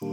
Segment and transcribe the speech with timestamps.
[0.00, 0.10] Hello，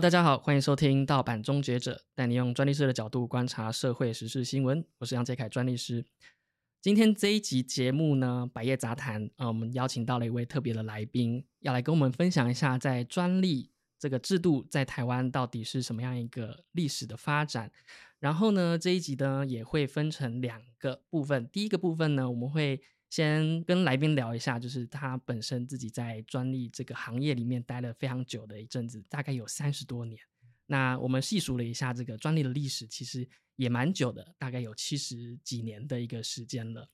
[0.00, 4.84] 大家好，欢迎收听《盗版终结者》，带你用专利师的角度观察社会时事新闻。
[4.98, 6.04] 我是杨杰凯专利师。
[6.80, 17.72] 今天这一集节目呢，百业杂谈啊，我们邀请到了一位特别的来宾，要来跟我们分享一下在专利这个制度在台湾到底是什么样一个历史的发展。
[18.20, 21.48] 然后呢，这一集呢也会分成两个部分。
[21.48, 30.20] 第一个部分呢，我们会先跟来宾聊一下，就是他本身自己在专利这个行业里面待了非常久的一阵子，大概有三十多年。
[30.66, 33.26] 那我们细数了一下这个专利的历史，其实
[33.56, 36.90] 也蛮久的，大概有七十几年的一个时间了。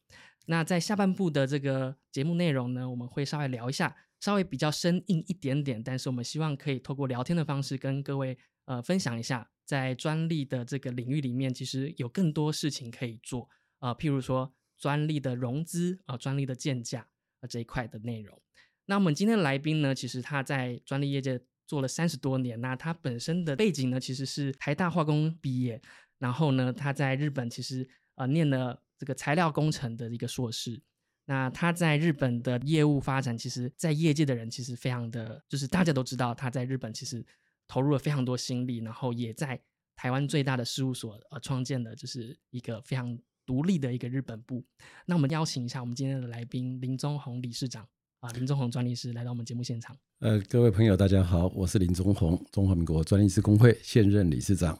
[0.46, 17.06] 那在下半部的这个节目内容呢，我们会稍微聊一下，稍微比较生硬一点点，但是我们希望可以透过聊天的方式跟各位呃分享一下，在专利的这个领域里面，其实有更多事情可以做啊，譬如说专利的融资啊、专利的建价
[17.41, 18.41] 啊这一块的内容。
[18.86, 25.81] 那我们今天的来宾呢，其实他在专利业界做了三十多年，那他本身的背景呢，其实是台大化工毕业，
[26.19, 30.83] 然后呢，他在日本其实呃念了这个材料工程的一个硕士。
[31.27, 37.25] 那他在日本的业务发展，其实在业界的人其实非常的，就是大家都知道他在日本其实
[37.66, 39.60] 投入了非常多心力，然后也在
[39.96, 44.64] 台湾最大的事务所呃创建了就是一个非常独立的一个日本部。
[45.06, 47.86] 那我们邀请一下我们今天的来宾林宗宏理事长
[48.20, 49.96] 啊，林宗宏专利师来到我们节目现场。
[50.20, 54.78] 呃，各位朋友，大家好，我是林宗宏，中华民国专利师工会现任理事长，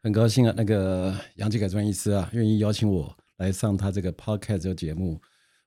[0.00, 5.20] 很高兴啊，那个杨继凯专利师啊，愿意邀请我来上他这个 podcast 这个节目。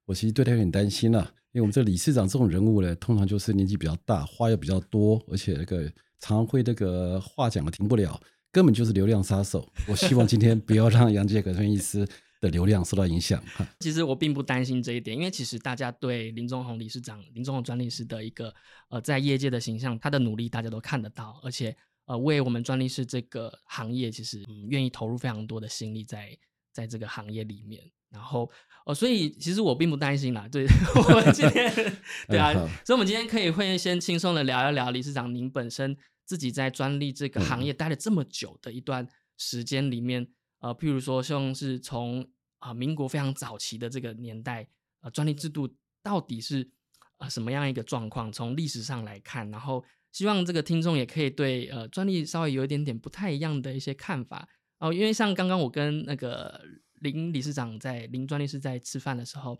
[0.05, 1.19] 我其实对他有点担心啊，
[1.51, 8.19] 因为我们这理事长这种人物呢，通常就是年纪比较大，话又比较多，而且那个常会这个话讲的停不了，
[8.51, 9.67] 根本就是流量杀手。
[9.87, 12.07] 我希望今天不要让杨杰凯专利师
[12.41, 13.67] 的流量受到影响哈。
[13.79, 18.53] 其实我并不担心这一点，因为其实大家对林忠宏理事长、林忠宏专利师的一个
[18.89, 21.75] 呃在业界的形象，他的努力大家都看得到，而且
[22.05, 26.37] 呃为我们专利师这个行业，其实嗯愿意投入非常多的心力在
[26.71, 27.83] 在这个行业里面。
[28.09, 28.49] 然后
[28.85, 30.47] 哦，所以其实我并不担心啦。
[30.49, 31.71] 对 我们今天
[32.29, 32.53] 对啊，
[32.85, 35.95] 所以我们今天可以会先轻松的聊一聊理事长您本身
[36.25, 39.05] 自己在专利这个行业待了这么久的一段
[39.37, 40.25] 时间里面，
[40.59, 42.25] 呃，譬如说像是从
[42.59, 44.67] 啊民国非常早期的这个年代，
[45.01, 45.69] 呃，专利制度
[46.01, 46.69] 到底是
[47.17, 48.31] 呃什么样一个状况？
[48.31, 54.47] 从历史上来看，然后希望这个听众也可以对呃专利稍微有一点点不太一样的一些看法
[54.79, 56.61] 哦，因为像刚刚我跟那个。
[56.99, 59.57] 林理事长在林专律师在吃饭的时候，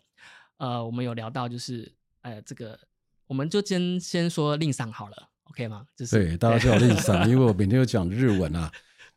[0.56, 1.90] 呃，我们有聊到，就是
[2.22, 2.78] 呃，这个
[3.26, 5.86] 我们就先先说令赏好了，OK 吗？
[5.96, 8.72] 就是对，大家叫我令赏，因为我每天有讲日文啊，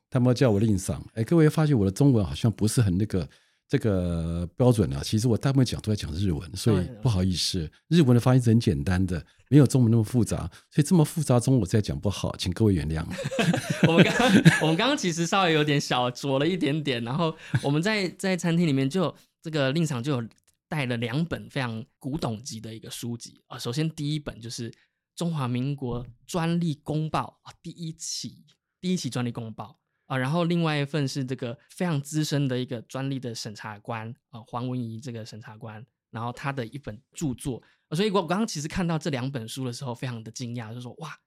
[0.09, 1.05] 他们叫我令赏。
[1.13, 3.27] 哎，各位发现我的中文好像不是很那个
[3.71, 5.01] 这个标准啊。
[5.01, 10.39] 其实我大部分讲都在讲日文，所以不好意思，日文的发音是很简单的，没有中文那么复杂，
[10.69, 13.05] 所以这么复杂中我再讲不好，请各位原谅。
[13.87, 17.33] 我们刚刚我们刚刚其实稍微有点小拙了一点点，然后
[17.63, 20.27] 我们在 在餐厅里面就这个令场就有
[20.67, 23.57] 带了两本非常古董级的一个书籍啊。
[23.57, 24.69] 首先第一本就是
[25.15, 28.43] 中华民国专利公报啊，第一期
[28.81, 29.79] 第一期专利公报
[30.11, 37.63] 啊，然后另外一份是这个非常资深的一个专利的审查官啊，黄文仪这个审查官，然后他的一本著作。
[37.91, 41.17] 所以我刚刚其实看到这两本书的时候，非常的惊讶，就说哇，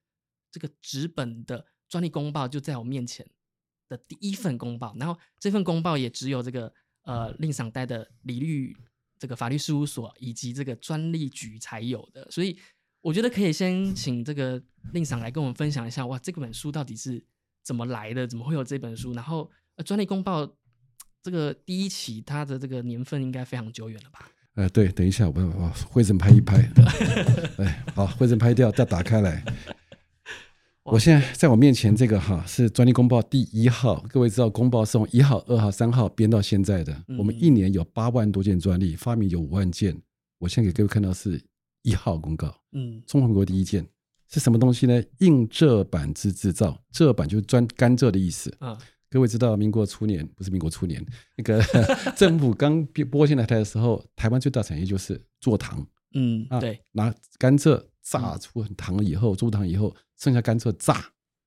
[0.50, 1.64] 这个纸本的。
[1.86, 3.24] 专利公报就在我面前
[3.88, 6.72] 的第一份公报，然后这份公报也只有这个
[7.02, 8.76] 呃令赏带的李律
[9.16, 12.58] 这个法律事务所以及这个专利局才有的，所以
[13.00, 14.60] 我觉得可以先请这个
[14.92, 17.24] 令赏来跟我们分享一下，哇，这本书到底是
[17.64, 18.26] 怎么来的？
[18.26, 19.12] 怎么会有这本书？
[19.14, 19.50] 然后
[19.84, 20.48] 专利公报
[21.22, 24.28] 这个第一期它的这个年份应该非常久远了吧？
[24.54, 26.56] 呃，对，等一下我把会诊拍一拍，
[27.58, 29.42] 哎，好，会诊拍掉，再打开来。
[30.84, 36.94] 我现在在我面前这个哈是专利公报第一号，各位知道公报是从一号、二号、三号编到现在的。
[37.18, 39.96] 我们一年有八万多件专利，发明有五万件。
[40.38, 41.42] 我现在给各位看到是
[41.82, 43.84] 一号公告，嗯，中华民国第一件
[44.28, 45.02] 是什么东西呢？
[45.18, 48.78] 硬蔗板之制造，蔗板就是专甘蔗的意思啊。
[49.10, 51.04] 各位知道民国初年不是民国初年，
[51.36, 51.62] 那个
[52.16, 59.94] 政府刚拨进来台的时候，台湾最大产业就是做糖，嗯啊，对，拿甘蔗榨出糖以后，做糖以后。
[60.16, 61.04] 剩下甘蔗榨，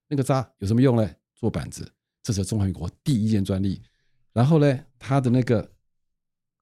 [0.10, 1.10] 那个榨有什么用呢？
[1.34, 1.90] 做板子，
[2.22, 3.82] 这是中华民国第一件专利。
[4.34, 5.72] 然后呢，它的那个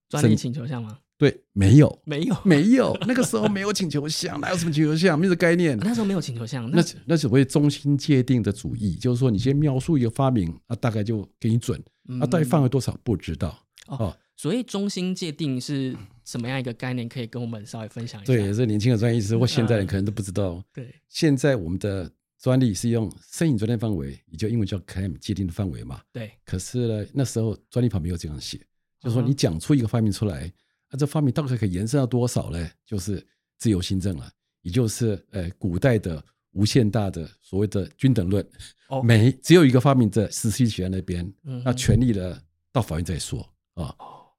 [0.07, 0.99] 专利请求项吗？
[1.17, 2.97] 对，没有，没有，没有。
[3.07, 5.17] 那个时候没有请求项，哪有什么请求项？
[5.17, 5.77] 没有概念。
[5.77, 11.81] 那时候没有请求项，那那是为中心界定的主义，就是说你先描述一个发明，啊，大概就给你准，
[12.19, 13.57] 啊，到底范围多少不知道。
[13.87, 15.95] 哦，所谓中心界定是
[16.25, 17.07] 什么样一个概念？
[17.07, 18.33] 可以跟我们稍微分享一下？
[18.33, 20.61] 对，这年轻的专业医师或现在人可能都不知道。
[20.73, 22.11] 对，现在我们的
[22.41, 26.01] 专利是用申请专利范围，也就英文叫 claim 界定的范围嘛。
[26.11, 26.31] 对。
[26.43, 28.57] 可是呢，那时候专利法没有这样写，
[28.99, 30.51] 就是说你讲出一个发明出来，
[30.95, 32.69] 那这发明大概可以延伸到多少呢？
[32.85, 33.21] 就是
[33.57, 34.31] 自由新政了，
[34.61, 38.47] 也就是呃古代的无限大的所谓的均等论。
[38.87, 39.03] 哦。
[39.03, 41.29] 每只有一个发明者实施权那边，
[41.65, 42.39] 那权利呢
[42.71, 43.41] 到法院再说
[43.73, 43.93] 啊。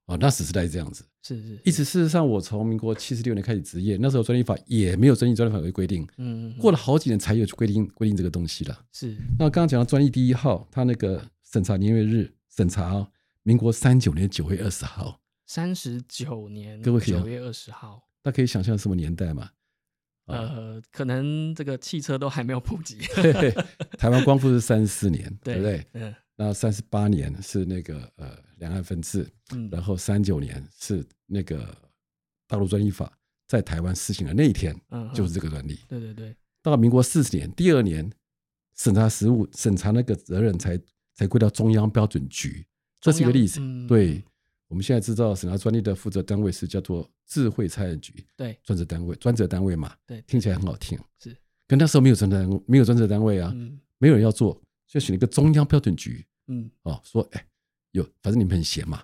[0.07, 8.85] 哦，那史时代是这样子，是是，一直事实上，我从民国七十六年开始执业，那时候专利法也没有专利专利法规规定，嗯，过了好几年才有规定规定这个东西了。
[8.93, 11.21] 是，那刚刚讲到专利第一号，它那个
[11.53, 13.07] 审查年月日审查，
[13.43, 19.51] 民国三九年九月二十号，三十九年，九月二十号，那可以想象什么年代嘛？
[20.27, 22.99] 呃，可能这个汽车都还没有普及，
[23.97, 25.87] 台湾光复是三十四年， 对不对？
[25.93, 26.15] 嗯。
[26.39, 31.75] 那三十八年是那个呃两岸分治，嗯，然后三九年是那个
[32.47, 33.11] 大陆专利法
[33.47, 35.79] 在台湾施行的那一天，嗯，就是这个专利。
[35.89, 36.37] 对对对。
[36.63, 38.11] 到民国四十年，第二年
[38.75, 40.79] 审查实务审查那个责任才
[41.15, 42.67] 才归到中央标准局，
[43.01, 43.61] 这是一个例子。
[43.87, 44.23] 对，
[44.69, 50.99] 我们现在知道审查专利的负责单位是叫做智慧财产局，对，专责单位专责单位嘛，对，听起来很好听。
[51.19, 51.37] 是，
[51.69, 53.55] 可那时候没有专责没有专责单位啊，
[53.99, 54.61] 没有人要做。
[54.89, 57.45] 就选了一个中央标准局，嗯，哦，说，哎，
[57.91, 59.03] 有，反正你们很闲嘛。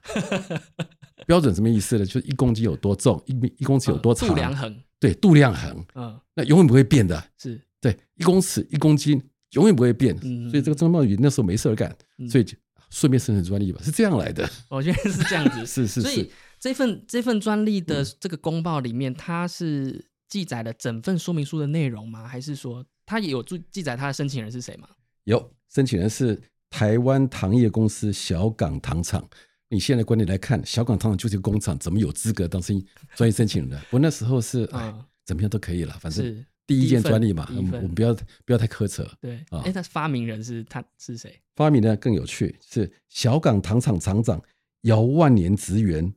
[1.26, 2.06] 标准什么意思呢？
[2.06, 9.20] 就是一公斤有多重，一米一公尺有多长，度量衡，对，度量衡，嗯，那永远不会变的，是对，一公尺一公斤
[9.50, 10.16] 永远不会变，
[10.48, 11.94] 所以这个中央标准局那时候没事干，
[12.30, 12.46] 所以
[12.92, 14.48] 顺便申请专利吧，是这样来的。
[14.68, 16.30] 我觉得是这样子， 是是，所以
[16.60, 22.28] 这份这份专利的这个公报里面，它是记载了整份说明书的内容吗？
[22.28, 24.88] 还是说它也有注记载它的申请人是谁吗？
[25.24, 25.52] 有。
[25.74, 29.26] 申请人是台湾糖业公司小港糖厂。
[29.70, 32.78] 你现在观点来看，小港糖厂就是个工厂，怎么有资格当申
[33.16, 33.80] 专业申请人的？
[33.88, 34.94] 我那时候是，哎，
[35.24, 38.14] 怎么样都可以了，反正第一件专利嘛，我们不要
[38.44, 39.10] 不要太苛责。
[39.20, 41.40] 对啊，哎，他发明人是他是谁？
[41.56, 44.42] 发明人更有趣，是小港糖厂厂长
[44.82, 46.12] 姚万年职员。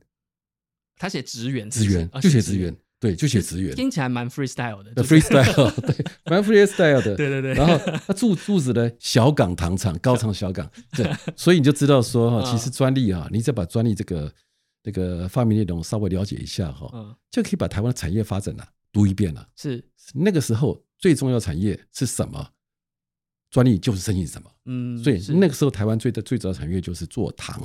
[0.96, 2.74] 他写职员，职员就写职员。
[2.98, 5.04] 对，就写职员，听起来蛮 freestyle 的。
[5.04, 7.14] freestyle，对， 蛮 freestyle 的。
[7.14, 7.52] 对对对。
[7.52, 10.68] 然后他住住址呢，小港糖厂，高厂小港。
[10.96, 11.06] 对，
[11.36, 14.32] 所以你就知道说哈，其实专利啊，你只要把专利这个
[14.82, 16.90] 这个发明内容稍微了解一下哈，
[17.30, 18.66] 就可以把台湾的产业发展啊
[18.96, 19.46] 读一遍了。
[19.54, 19.84] 是
[20.14, 22.52] 那个时候最重要产业是什么？
[23.50, 24.50] 专利就是申请什么？
[24.64, 27.60] 嗯，所以那个时候台湾最的最主要产业就是做糖，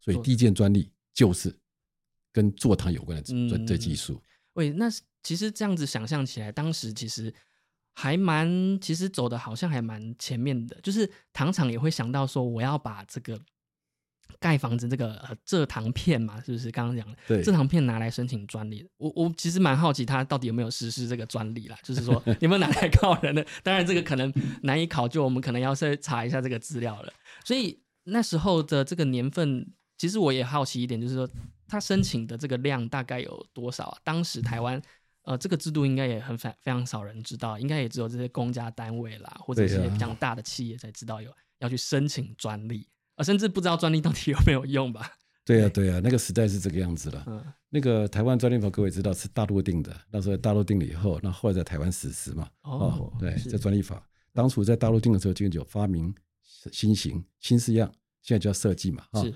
[0.00, 1.52] 所以第一件专利就是
[2.32, 4.22] 跟做糖有关的专这技术。
[4.52, 4.88] 喂，那
[5.24, 7.34] 其实这样子想象起来，当时其实
[7.92, 10.80] 还蛮，其实走的好像还蛮前面的。
[10.82, 13.40] 就是糖厂也会想到说，我要把这个
[14.38, 18.86] 盖房子这个呃蔗糖片嘛，是不是刚刚讲的蔗糖片拿来申请专利？
[18.96, 21.78] 我我其实蛮好奇，他到底有没有实施这个专利啦？
[21.82, 23.46] 就是说 有没有拿来告人的？
[23.62, 24.32] 当然这个可能
[24.62, 27.12] 难以考究，我们可能要再查一下这个资料了。
[27.44, 29.66] 所以那时候的这个年份，
[29.98, 31.28] 其实我也好奇一点，就是说。
[31.68, 33.98] 他申请的这个量大概有多少啊？
[34.04, 34.80] 当时台湾，
[35.24, 41.28] 呃，这个制度应该也很非非常少人知道，应该也只有这些公家单位啦，或者一些比较大的企业才知道有
[41.58, 45.12] 要去申请专利，啊，甚至不知道专利到底有没有用吧？
[45.44, 47.24] 对呀，对呀，那个时代是这个样子了。
[47.26, 52.48] 嗯，那个台湾专利法，各位知道是大陆定的，那时候大陆定了以后，那后来在台湾实施嘛。
[52.62, 56.14] 哦，对，在专利法当初在大陆定的时候，就有发明
[56.72, 57.90] 新型新式样，
[58.22, 59.04] 现在叫设计嘛。
[59.14, 59.34] 是。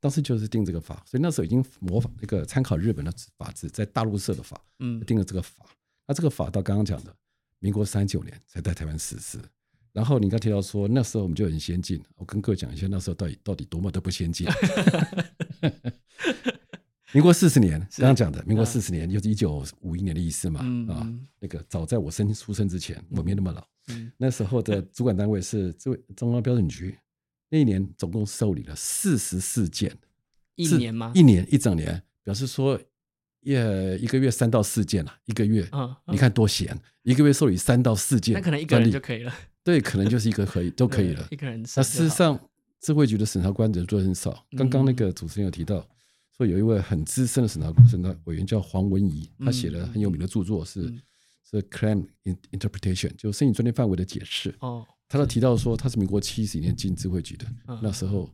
[0.00, 5.64] 当时就是定这个法，所以那时候已经模仿那个参考日本的法制，在大陆设的法，嗯，定了这个法。
[6.06, 7.14] 那这个法到刚刚讲的，
[7.58, 9.38] 民国三九年才在台湾实施。
[9.92, 14.46] 然后你刚提到说那时候我们就很先进，我跟各位讲一下那时候到底到底多么的不先进。
[17.14, 21.06] 民国四十年，刚刚讲的，民国四十年就是一九五一年的意思嘛，啊，
[21.38, 23.62] 那个早在我生出生之前，我没那么老。
[24.16, 26.96] 那时候的主管单位是这位中央标准局。
[27.50, 29.94] 那一年总共受理了四十四件，
[30.54, 31.12] 一年吗？
[31.14, 32.80] 一年一整年，表示说，
[33.40, 39.34] 也一个月三到四件了，一个月，嗯，你看多闲，一个月受理三到四件，那可能一个人就可以了。
[39.64, 41.26] 对，可能就是一个可以都可以了。
[41.30, 41.62] 一个人。
[41.76, 42.38] 那事实上，
[42.80, 44.44] 智慧局的审查官人做很少。
[44.56, 45.86] 刚刚那个主持人有提到，
[46.36, 50.92] 说有一位很资深的审查审查委员叫黄文仪，他写了很有名的著作是
[51.48, 52.06] 是 Claim
[52.50, 54.54] Interpretation，就申请专利范围的解释。
[54.60, 54.84] 哦。
[55.08, 57.46] 他都提到说，他是民国七十年进智慧局的，
[57.82, 58.28] 那时候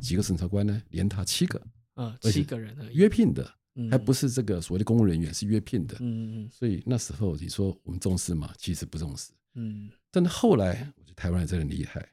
[0.00, 1.62] 几个审查官呢，连他七个，
[1.94, 3.48] 啊，七个人约聘的，
[3.88, 5.96] 还不是这个所谓的公务人员，是约聘的。
[6.00, 6.50] 嗯嗯。
[6.50, 8.52] 所以那时候你说我们重视吗？
[8.58, 9.30] 其实不重视。
[9.54, 9.88] 嗯。
[10.10, 12.06] 但是后来，我觉得台湾人真的厉害。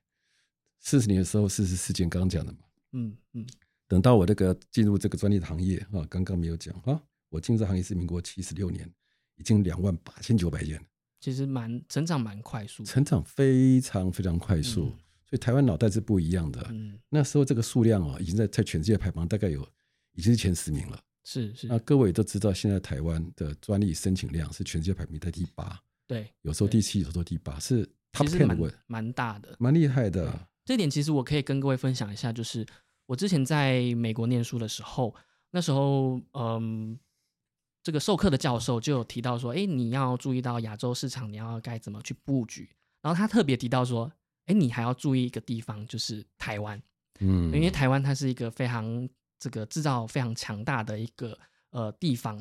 [0.79, 2.59] 四十年的时候，四十四件刚刚讲的嘛。
[2.91, 3.45] 嗯嗯。
[3.87, 8.91] 等到我这个进入这个专利的行业啊，刚刚没有讲啊，我进入这行业是民国七十六年，
[9.35, 10.83] 已经两万八千九百件，
[11.19, 14.91] 其实蛮成长蛮快速，成长非常非常快速。
[15.27, 16.65] 所以台湾脑袋是不一样的。
[16.71, 19.61] 嗯，那时候这个数量哦，已经在在全世界排行大概有
[20.13, 20.99] 已经是前十名了。
[21.23, 21.67] 是是。
[21.67, 25.79] 那各位都知道，现在台湾的专利申请量是全世界排名在第八。
[26.07, 30.47] 对，有时候第七，有时候第八，是 top ten 的位，蛮大的，蛮厉害的。
[30.63, 32.65] 这点其实我可以跟各位分享一下，就是
[33.05, 35.13] 我之前在美国念书的时候，
[35.51, 36.97] 那时候嗯，
[37.83, 42.69] 这个授课的教授就有提到说，哎，你要注意到亚洲市场，你要该怎么去布局。
[43.01, 44.11] 然后他特别提到说。
[44.47, 46.79] 哎，你还要注意一个地方，就是台湾，
[47.19, 49.09] 嗯，因为台湾它是一个非常
[49.39, 51.35] 这个制造非常强大的一个
[51.71, 52.37] 呃地方，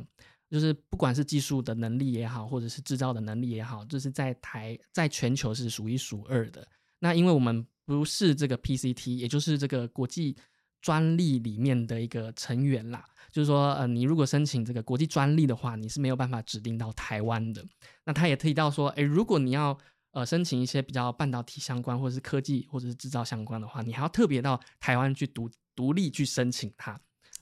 [0.55, 6.65] 就是不管是技术的能力也好，或者是制造的能力也好，就是在台在全球是数一数二的。
[7.01, 10.37] 那因为我们不是这个 PCT，也就是这个国际
[10.81, 17.67] 专利里面的一个成员啦，就是说，呃，你如果申请这个国际专利的话，你是没有办法指定到台湾的。
[18.05, 19.77] 那他也提到说，哎，如果你要
[20.13, 26.97] 呃，申请一些比较半导体相关，或者是科技，或者是制造相关的话，你还要特别到台湾去独独立去申请它。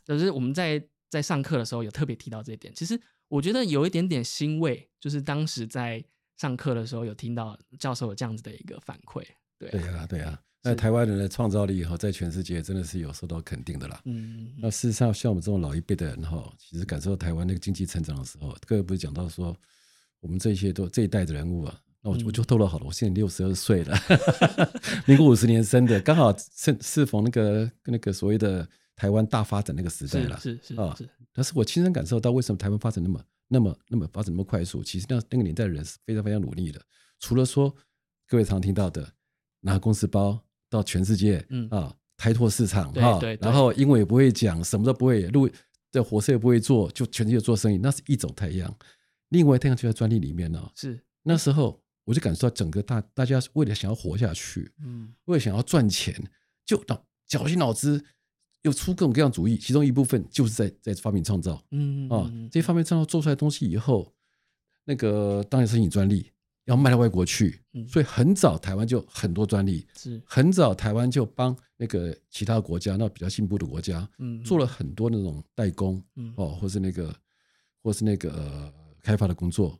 [0.07, 2.73] 就是我们在在上课的时候有特别提到这一点。
[2.75, 6.03] 其实我觉得有一点点欣慰，就是当时在
[6.39, 9.23] 上课的时候有听到教授有这样子的一个反馈。
[9.59, 10.41] 对对啊，对啊。
[10.63, 14.01] 那台湾人的创造力哈，在全世界真的是有受到肯定的啦。
[14.07, 14.55] 嗯。
[14.59, 19.55] 那事实上，像我们这种老一辈的人哈，其实感受到台湾那个经济成长的时候，各位不是讲到说，
[20.21, 21.79] 我们这些都这一代的人物啊。
[22.01, 23.95] 那我我就透露好了，我现在六十二岁了，
[25.05, 28.67] 民国五十年生的，刚好是适逢那个那个所谓的
[29.03, 31.09] 台湾大发展那个时代了，是是啊，是。
[31.33, 34.81] 但是我亲身感受到，为什么台湾发展那么那么那么发展那么快速？
[34.81, 36.81] 其实那那个年代的人是非常非常努力的。
[37.19, 37.75] 除了说
[38.29, 39.13] 各位常听到的
[39.59, 40.41] 拿公司包
[40.71, 45.51] 到全世界，嗯啊，开拓市场哈，然后英文也不会讲，什么都不会，路
[45.91, 48.73] 的火车也不会坐，就全世界做生意，那是一种太阳。
[49.31, 51.83] 另外太阳就在专利里面呢，是那时候。
[52.05, 56.13] 我就感受到整个大大家为了想要活下去，嗯，为了想要赚钱，
[56.67, 58.05] 就脑绞尽脑汁，
[58.63, 59.57] 又出各种各样主意。
[59.57, 64.13] 其中一部分就是在在发明创造，嗯啊，这些发明创造做出来东西以后，
[64.85, 66.31] 那个当然申请专利，
[66.65, 70.21] 要卖到外国去，所以很早台湾就很多专利，是。
[70.25, 76.33] 很早台湾就帮那个其他国家，那比较进步的国家，嗯，做了很多那种代工，嗯。
[76.37, 77.15] 哦，或是那个
[77.83, 79.79] 或是那个开发的工作。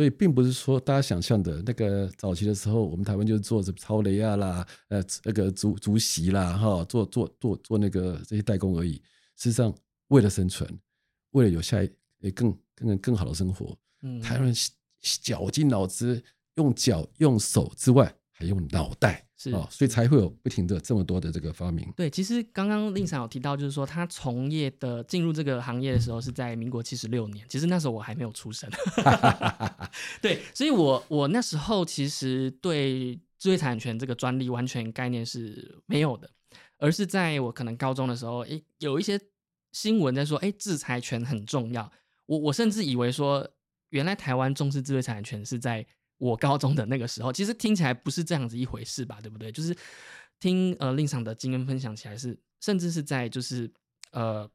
[0.00, 8.94] 所以并不是说大家想象的那个早期的时候，我们台湾就是做什么超雷亚啦，呃，那个竹竹席啦，哈，做做做做那个这些代工而已。
[9.36, 9.74] 事实上，
[10.08, 10.66] 为了生存，
[11.32, 14.54] 为了有下一更更更好的生活，嗯，台湾人
[15.22, 18.10] 绞尽脑汁，用脚用手之外。
[18.40, 21.86] 还用脑袋是啊，所以才会有不停的这么多的这个发明。
[21.94, 28.70] 对，其实刚刚令长有提到，就是说他从业的进入这个行业的时候是在民国七十六年，其实那时候我还没有出生。
[30.22, 36.30] 对，所以我我那时候其实对智慧产权这个专利完全概念是没有的，
[36.78, 39.20] 而是在我可能高中的时候，诶，有一些
[39.72, 41.92] 新闻在说，诶，制裁权很重要。
[42.24, 43.46] 我我甚至以为说，
[43.90, 45.86] 原来台湾重视智慧产权是在。
[46.20, 49.50] 我高中的那个时候，其实听起来不是这样子一回事吧，对不对？
[49.50, 49.74] 就是
[50.38, 53.72] 听呃令上的经验分享起来是，甚至是在就是
[54.12, 54.46] 呃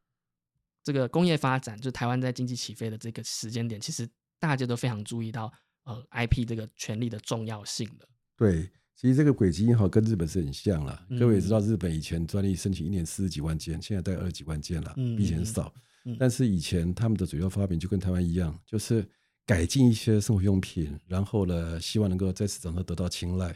[0.84, 4.08] 这个工业发展，就台湾在经济起飞的这个时间点，其实
[4.40, 5.52] 大家都非常注意到
[5.86, 8.08] 呃 IP 这个权利的重要性了。
[8.38, 11.04] 对，其实这个轨迹好跟日本是很像了。
[11.20, 15.74] 各位也知道，日本以前专利申请一年四十几万件，现在大概二十几万件了，比以前少。
[16.20, 19.04] 但是以前他们的主要发明就跟台湾一样，就是。
[19.46, 23.56] 改进一些生活用品，然后呢，希望能够在市场上得到青睐。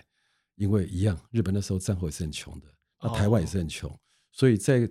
[0.55, 2.67] 因为一样，日本那时候战后也是很穷的，
[3.01, 3.89] 那台湾也是很穷，
[4.33, 4.89] 所以在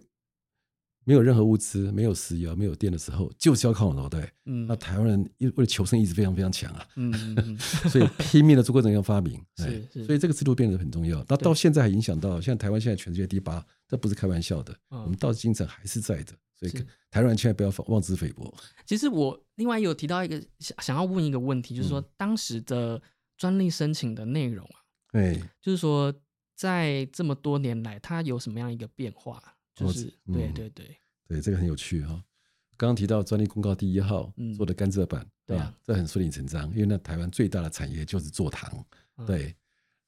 [1.05, 4.33] 没有任何物资、没有石油、没有电的时候，就是要靠脑袋。
[4.47, 9.39] 嗯，那台湾人为了求生意志非常非常强啊，嗯， 所以拼命的做各种各样发明。
[9.59, 11.23] 是是，所以这个制度变得很重要。
[11.29, 14.79] 那到现在还影响到，像台湾现在全世界第八，这不是开玩笑的。
[14.89, 16.33] 我们到精神还是在的。
[16.55, 16.73] 所以
[17.09, 18.53] 台湾千万不要妄自菲薄。
[18.85, 23.01] 其实我另外有提到一个想想要问一个问题，就是说当时的
[23.37, 26.13] 专利申请的内容啊，对，就是说
[26.57, 29.41] 在这么多年来，它有什么样一个变化？
[29.77, 32.21] 就是对对对对，这个很有趣哈。
[32.77, 38.85] 刚刚提到专利公告第一号做的甘蔗版，对啊，这很顺理成章，因为那台湾最大的产业就是做糖，
[39.25, 39.55] 对。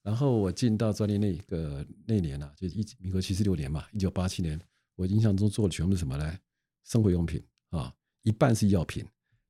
[0.02, 4.61] 然后我进到专利那个那年啊，就一民国七十六年嘛，一九八七年。
[4.97, 6.38] 我印象中做的全部是什么呢？
[6.85, 7.90] 生活用品啊，
[8.23, 9.02] 一半是药品，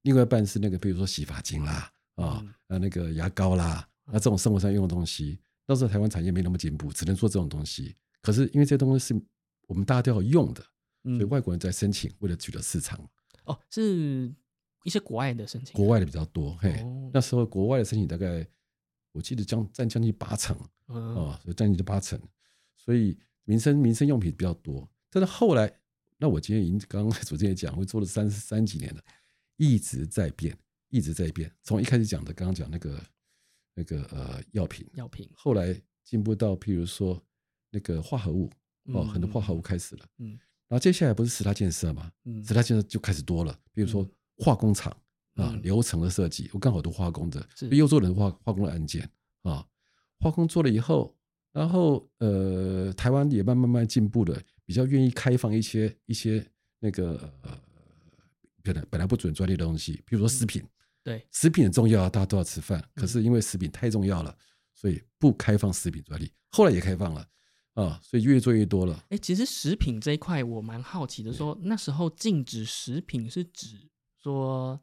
[0.03, 5.41] 另外一半是那个，比如说洗发精啦，啊，呃，那个牙膏啦，那这种生活上用的东西。
[5.67, 7.97] 那时候台湾产业没那么进步，只能做这种东西。
[8.23, 9.23] 可是因为这东西是
[9.67, 10.65] 我们大家都要用的，
[11.03, 13.01] 嗯所以外国人在申请，为了取得市场，
[13.45, 14.33] 哦，是
[14.85, 16.57] 一些国外的申请，国外的比较多。
[16.61, 18.47] 嘿，哦那时候国外的申请大概
[19.13, 20.57] 我记得将占将近八成
[20.89, 22.21] 嗯啊，所以将近八成，
[22.77, 24.89] 所以民生民生用品比较多。
[25.11, 25.73] 但是后来，
[26.17, 29.03] 那我今天已经刚刚主持人也讲，我做了三三几年了，
[29.57, 30.57] 一直在变，
[30.89, 31.51] 一直在变。
[31.63, 33.03] 从一开始讲的，刚刚讲那个
[33.75, 37.21] 那个呃药品，药品后来进步到譬如说
[37.71, 38.47] 那个化合物
[38.87, 40.07] 哦，嗯很多化合物开始了。
[40.19, 40.39] 嗯
[40.69, 42.13] 然后接下来不是十大建设嘛？
[42.25, 44.97] 嗯十大建设就开始多了，比如说化工厂
[45.35, 49.09] 啊嗯，流程的设计，我刚好读化工的，又做了化化工的案件
[49.43, 49.67] 啊。
[50.19, 51.17] 化工做了以后，
[51.53, 56.47] 然后呃，台湾也慢慢慢进步了，比较愿意开放一些一些
[56.79, 57.59] 那个呃，
[58.63, 60.63] 本来本来不准专利的东西，比如说食品，
[61.03, 62.79] 对食品很重要啊，大家都要吃饭。
[62.95, 64.37] 可嗯是因为食品太重要了，
[64.75, 66.31] 所以不开放食品专利。
[66.51, 67.27] 后来也开放了
[67.73, 69.03] 啊，所以越做越多了。
[69.09, 73.89] 哎，其实食品这一块我蛮好奇的，说那时候禁止食品是指
[74.23, 74.79] 说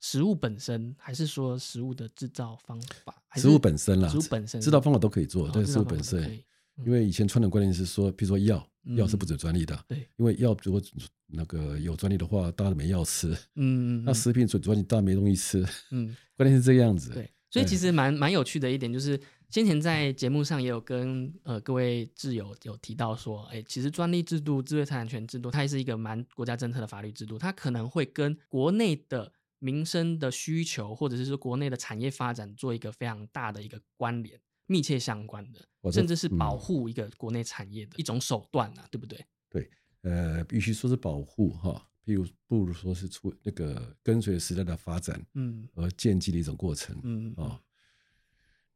[0.00, 3.14] 食物本身，还是说食物的制造方法？
[3.36, 6.38] 食物本身啦，食物本身制造方法都可以做哦，但是食物本身
[6.84, 10.80] 因为以前传统观念是说，比如说药，药是不准专利的，嗯对，因为药如果
[11.26, 13.34] 那个有专利的话，大家都没药吃。
[13.54, 15.66] 嗯，那食品准专利，大家没东西吃。
[15.90, 17.12] 嗯， 关键是这个样子。
[17.12, 39.24] 对，所以其实蛮蛮有趣的一点就是，先前在节目上也有跟呃各位挚友有提到说，哎，其实专利制度、智慧财产权制度，它也是一个蛮国家政策的法律制度，它可能会跟国内的民生的需求，或者是说国内的产业发展做一个非常大的一个关联、密切相关的，甚至是嗯保护一个国内产业的一种手段啊，对不对？
[39.48, 39.70] 对，
[40.02, 47.60] 呃，必须说是保护哈，譬如不如说是出那个跟随时代的发展嗯而建基的一种过程嗯啊。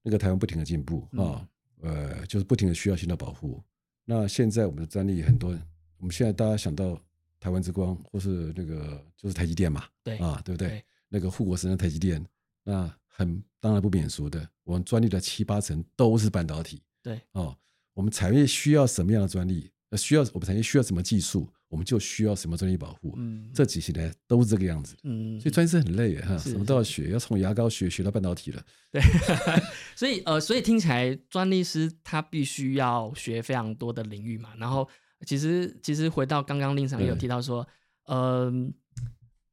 [0.02, 1.46] 那个台湾不停的进步啊，
[1.82, 3.62] 呃，就是不停的需要新的保护。
[4.06, 5.50] 那现在我们的专利很多，
[5.98, 6.98] 我们现在大家想到
[7.40, 10.68] 台湾之光或是那个就是台积电嘛，对啊，对不对？
[10.68, 12.24] 对那个护国神山台积电，
[12.62, 17.56] 那很当然不免俗的，我们专利的七八成都是半导体对，哦。
[17.92, 19.70] 我们产业需要什么样的专利？
[19.90, 23.12] 呃，需要我们产业需要什么技术，我们就需要什么专利保护。
[23.16, 28.64] 嗯，这几十年都是这个样子，嗯，所以专利是很累哈，是什么都要学，要从牙膏学学到半导体了。
[28.92, 29.02] 对，
[29.96, 34.50] 所以呃，所以听起来专利师他必须要学非常多的领域嘛。
[34.56, 34.88] 然后
[35.26, 37.66] 其实其实回到刚刚令赏也有提到说，
[38.06, 38.72] 嗯、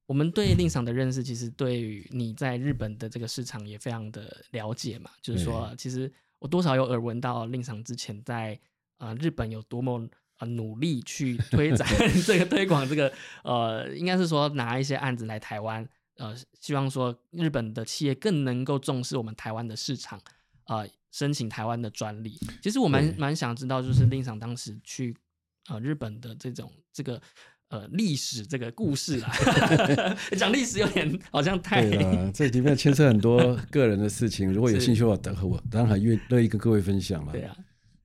[0.05, 5.11] 我们对令赏的认识，其实对于你在日本的这个市场也非常的了解嘛。
[5.21, 8.59] 就是说，其实我多少有耳闻到令赏之前在
[8.97, 10.07] 呃日本有多么。
[10.39, 11.87] 呃，努力去推展
[12.23, 13.11] 这个推广这个
[13.43, 15.83] 呃，应该是说拿一些案子来台湾，
[16.17, 20.21] 呃，希望说日本的企业更能够重视我们台湾的市场，
[20.65, 22.37] 呃，申请台湾的专利。
[22.61, 25.17] 其实我蛮蛮想知道，就是令赏当时去
[25.67, 27.21] 呃日本的这种这个
[27.69, 29.31] 呃历史这个故事啦，
[30.37, 37.31] 讲历史有点好像太对了，这里面牵涉很多 个人的事情，如果有兴趣的话，等和我当然还愿乐意跟各位分享了。
[37.31, 37.55] 对啊，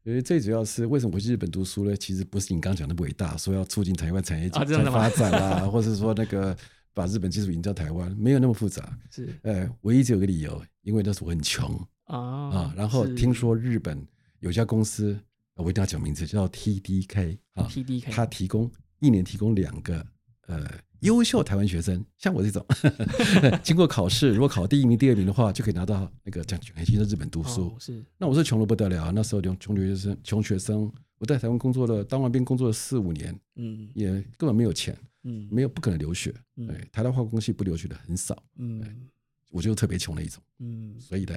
[0.02, 1.96] 因为最主要是为什么我去日本读书呢？
[1.96, 6.56] 其实不是你刚刚讲的伟大，说要促进台湾产业啊真的发展啦， 或者说那个
[6.92, 8.98] 把日本技术引到台湾，没有那么复杂。
[9.10, 11.72] 是呃，唯一只有个理由，因为那时候我很穷
[12.06, 12.18] 啊
[12.50, 12.74] 啊。
[12.76, 14.04] 然后听说日本
[14.40, 15.16] 有家公司，
[15.56, 20.04] 我一定要讲名字，叫 TDK 啊，TDK 他提供一年提供两个
[20.46, 20.66] 呃
[21.00, 22.64] 优秀台湾学生，像我这种，
[23.62, 27.66] 经过考试，如果考第一名、第二名的话，就可以拿到那个奖学金，在日本读书。
[27.66, 29.12] 哦是那我是穷的不得了啊！
[29.14, 36.34] 那时候穷穷学生，穷学生，我在台湾工作了，当完兵工作了四五年，嗯也根本没有钱，嗯没有不可能留学。
[36.56, 39.08] 嗯对，台大化工系不留学的很少，嗯
[39.50, 41.34] 我就特别穷的一种，嗯所以呢，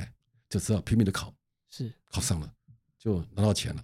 [0.48, 1.34] 就只好拼命的考，
[1.70, 2.54] 是考上了，
[2.98, 3.84] 就拿到钱了，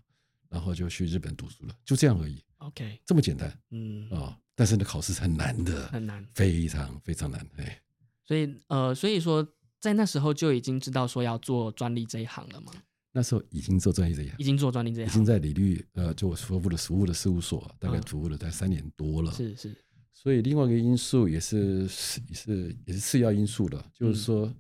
[0.52, 3.00] 然后就去日本读书了，就这样而已，OK。
[3.06, 3.60] 这么简单。
[3.72, 4.08] 嗯。
[4.12, 4.38] 啊！
[4.54, 6.24] 但是呢，考试是很难的，很难。
[6.36, 7.82] 非常非常难，哎，
[8.24, 9.48] 所以呃，所以说
[9.80, 12.72] 在那时候就已经知道说要做专利这一行了吗，
[13.14, 14.36] 那时候已经做专利这一行。
[14.38, 15.12] 已，经做专利这一行。
[15.12, 19.76] 已经在理律呃，就我服务的服务的事务所，大概嗯服务了大概三年多了，是是。
[20.14, 24.54] 所以另外一个因素也是是也是也是次要因素了，就是说，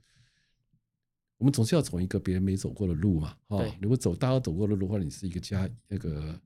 [1.42, 3.74] 我们总是要走一个别人没走过的路嘛，哈、对。
[3.82, 6.40] 如果走大家走过的路的话，你是一个加那个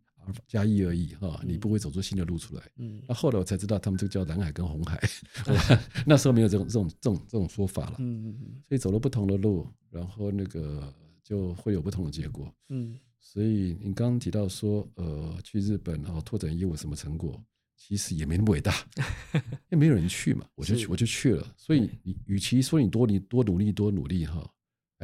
[0.47, 2.63] 加一而已哈、你不会走出新的路出来。
[2.77, 3.01] 嗯。
[3.05, 4.97] 那后来我才知道，他们这个叫蓝海跟红海，
[6.07, 12.49] 那时候没有这种这种这种这种说法了，嗯嗯所以走了不同的路，然后那个就会有不同的结果。
[12.69, 12.97] 嗯。
[13.19, 17.37] 所以你刚刚提到说，呃，去日本然后拓展业务什么成果？
[17.77, 18.73] 其实也没那么伟大，
[19.69, 21.45] 因为没有人去嘛，我就去我就去了。
[21.57, 24.49] 所以你与其说你多你多努力多努力哈，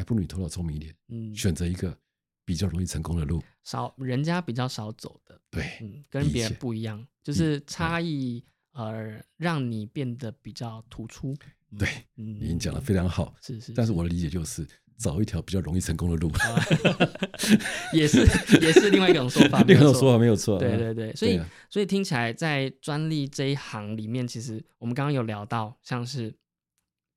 [0.02, 1.96] 还不如你头脑聪明一点，嗯选择一个
[2.44, 3.40] 比较容易成功的路。
[3.64, 11.36] 少人家比较少走的，对，嗯，跟别人不一样，就是差异而，让你变得比较突出。
[11.78, 11.88] 对，
[12.18, 13.74] 嗯，您讲的非常好，是是。
[13.74, 16.32] 但是我的理解就是找一条比较容易成功的路，
[17.94, 18.26] 也是
[18.60, 20.58] 也是另外一种说法， 另外一种说法没有错。
[20.58, 26.34] 对对对，所以所以听起来在专利这一行里面，其实我们刚刚有聊到，像是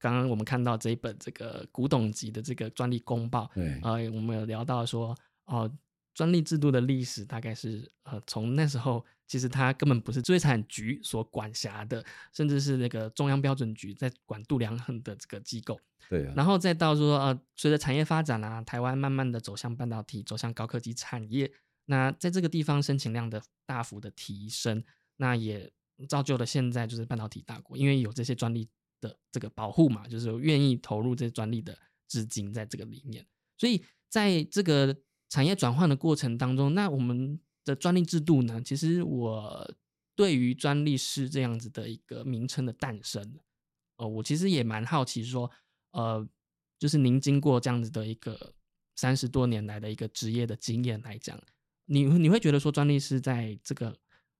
[0.05, 5.73] 刚刚我们看到这一本这个古董级的这个专利公报，对，呃，我们有聊到说哦。
[6.17, 15.77] 专利制度的历史大概是呃，从那时候其实它根本不是知识产局所管辖的，甚至是那个中央标准局在管度量衡的这个机构。
[16.09, 16.23] 对。
[16.37, 21.51] 然后再到说呃，随着产业发展啊，台湾慢慢的走向半导体，走向高科技产业。
[21.87, 24.85] 那在这个地方申请量的大幅的提升，
[25.17, 25.69] 那也
[26.09, 28.69] 造就了现在就是半导体大国，因为有这些专利
[29.05, 33.27] 的这个保护嘛，就是愿意投入这专利的资金在这个里面。
[33.59, 34.97] 所以在这个
[35.29, 38.63] 产业转换的过程当中，那我们的专利制度呢？
[38.63, 39.75] 其实我
[40.17, 43.39] 对于专利师这样子的一个名称的诞生，
[43.97, 45.51] 呃，我其实也蛮好奇，说，
[45.93, 46.27] 呃，
[46.79, 48.55] 就是您经过这样子的一个
[48.97, 51.41] 三十多年来的一个职业的经验来讲，
[51.87, 53.97] 你你会觉得说，专利师在这个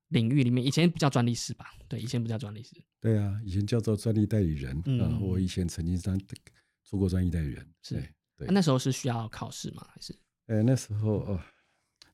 [0.09, 1.67] 领域里面，以前不叫专利师吧？
[1.89, 2.71] 对，以前不叫专利师。
[3.01, 4.81] 对啊，以前叫做专利代理人。
[4.87, 6.19] 嗯，我以前曾经当
[6.83, 7.67] 做过专利代理人。
[7.83, 7.95] 是，
[8.37, 8.49] 对。
[8.49, 9.87] 那时候是需要考试吗？
[9.93, 10.15] 还是？
[10.47, 11.41] 哎，那时候哦，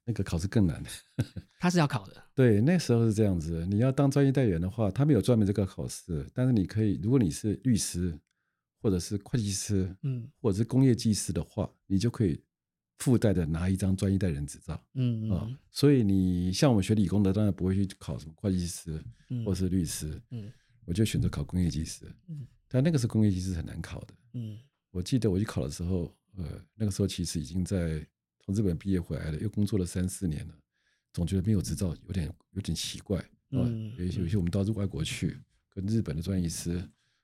[0.04, 0.82] 那个考试更难。
[1.58, 2.24] 他是要考的。
[2.34, 3.66] 对，那时候是这样子。
[3.66, 8.18] 你要当专业代言的话，他没有专门这个考试，但是你可以，如果你是律师
[8.80, 12.42] 或者是会计师，嗯，或者是工业技师的话，你就可以
[13.00, 14.80] 附带的拿一张专业代人执照。
[14.94, 19.02] 嗯啊，所以你像我们学理工的，当然不会去考什么会计师
[19.44, 20.18] 或是律师。
[20.30, 20.50] 嗯，
[20.84, 22.06] 我就选择考工业技师。
[22.28, 24.14] 嗯，但那个时候工业技师很难考的。
[24.34, 24.56] 嗯，
[24.92, 28.06] 我记得我去考的时候，呃，那个时候其实已经在。
[28.42, 30.54] 从日本毕业回来了，又工作了三四年了，
[31.12, 33.60] 总觉得没有执照有点有点奇怪啊。
[33.98, 36.78] 有些有些我们到外国去，跟日本的专业师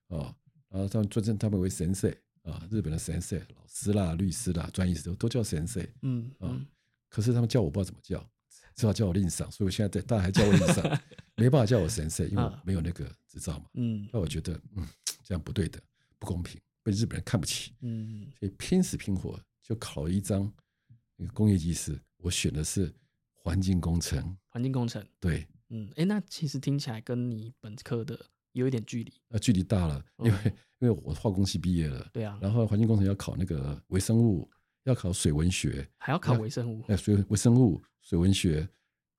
[0.09, 0.37] 啊，
[0.69, 2.15] 然后他们尊称他们为神社
[2.47, 5.85] 啊，日本的神社老师啦、律师啦、专业师都都叫神社。
[6.03, 6.59] 嗯啊，
[7.09, 8.31] 可是他们叫我不知道怎么叫，
[8.75, 11.01] 只好叫我令赏，所以我现在在大家还叫我令赏，
[11.37, 13.67] 没办法叫我神社，因为没有那个执照嘛。
[13.75, 14.87] 嗯，那我觉得嗯
[15.25, 15.81] 这样不对的，
[16.19, 17.73] 不公平，被日本人看不起。
[17.81, 20.53] 嗯，所以拼死拼活就考了一张。
[21.19, 22.93] 那个工业技师，我选的是
[23.33, 24.37] 环境工程。
[24.49, 28.27] 环境工程，对，嗯，哎，那其实听起来跟你本科的
[28.59, 29.13] 有一点距离。
[29.29, 30.39] 呃，距离大了，因为
[30.81, 34.49] 因为我化工系毕业了，对啊，然后环境工程要考那个微生物，
[34.85, 36.83] 要考水文学，还要考微生物。
[36.89, 38.69] 哎，水微生物、水文学，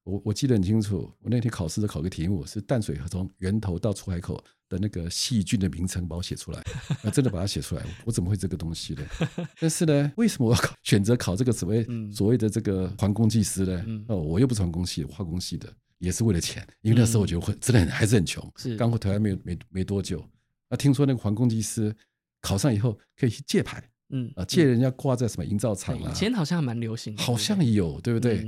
[0.04, 1.12] 我我记得很清楚。
[1.22, 4.44] 我那天考试的考个题目是淡水河从源头到出海口。
[4.70, 6.62] 的那个细菌的名称，把我写出来，
[7.02, 9.08] 啊，真的把它写出来，我怎么会这个东西呢？
[9.62, 14.04] 但是呢，为什么我要考选择考这个所谓所谓的这个环工技师呢？
[14.10, 18.76] 哦，我又不是环工系，化工系的，也是为了钱，因为那时候我觉得很真的很还是很穷，是。
[18.76, 20.24] 刚回台湾没有没没多久，
[20.70, 21.96] 那，听说那个黄工技师
[22.42, 28.46] 考上以后可以去借牌，嗯啊，借人家挂在什么营造厂啊，以前好像蛮流行，好像有，对不对？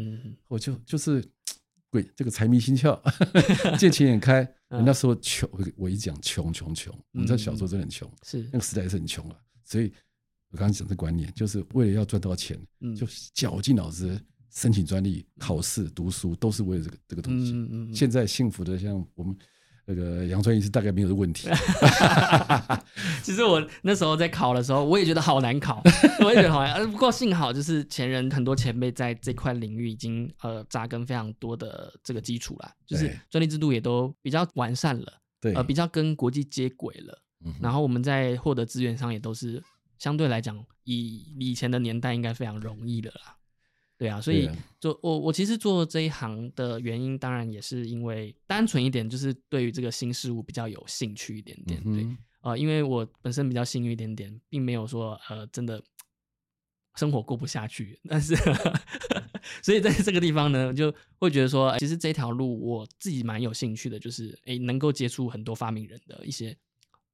[0.48, 1.24] 我就就是。
[1.92, 3.02] 鬼，这个财迷心窍，
[3.80, 4.48] 见钱眼开。
[4.68, 8.44] 那时候穷，我一讲穷穷穷，我们在小时候真的很穷，是。
[8.54, 9.36] 那个时代也是很穷啊。
[9.64, 9.92] 所以
[10.52, 12.56] 我刚刚讲的观念，就是为了要赚到钱，
[12.96, 17.54] 就绞尽脑汁申请专利、考试、读书，都是为了这个这个东西。
[17.94, 19.36] 现在幸福的像我们。
[19.92, 21.50] 那个杨专医师大概没有问题。
[23.26, 25.82] 其实我那时候在考的时候，我也觉得好难考，
[26.24, 26.92] 我也觉得好难。
[26.92, 37.24] 不过幸好就是前人很多前辈在这块领域已经呃扎根非常多的这个基础了，就是专利制度也都比较完善了，对，呃，比较跟国际接轨了。
[37.60, 39.60] 然后我们在获得资源上也都是
[39.98, 43.39] 相对来讲，以以前的年代应该非常容易的啦。
[44.00, 51.84] 对啊，所以做我我其实做这一行的原因，当然也是因为单纯一点，就是对于这个新事物比较有兴趣一点点。
[51.84, 52.04] 对，
[52.40, 55.84] 呃，因为我本身比较幸运一点点，并没有说呃真的
[56.96, 58.34] 生活过不下去， 但是
[59.62, 66.58] 所以在这个地方呢，就会觉得说，其实这条路我自己蛮有兴趣的，就是诶能够接触很多发明人的一些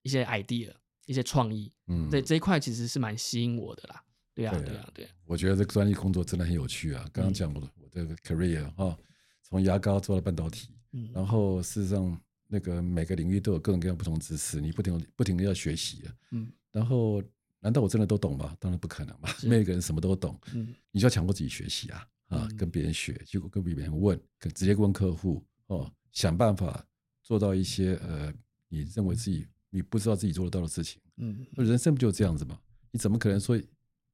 [0.03, 0.71] 一些 idea，
[1.07, 4.03] 一些创意，嗯，对这一块其实是蛮吸引我的啦。
[4.35, 5.07] 对啊，对啊，对。
[5.25, 7.09] 我觉得这个专利工作真的很有趣啊！
[7.13, 8.95] 刚刚讲我的我这个 career 哈，
[9.41, 17.23] 从牙膏做到半导体，嗯，然后事实上那个每个领域都有各种各样不同知识，你不停不停的要学习啊，嗯，然后
[17.61, 18.55] 难道我真的都懂吗？
[18.59, 26.85] 当然不可能嘛，每个人什么都懂，嗯，你就要强迫自己学习啊，啊，跟别人学，结果跟别人问，跟直接问客户哦，想办法
[27.23, 28.33] 做到一些呃，
[28.67, 32.59] 你认为自己你不知道自己做得到的事情，嗯，人生不就这样子吗？
[32.91, 33.59] 你怎么可能说？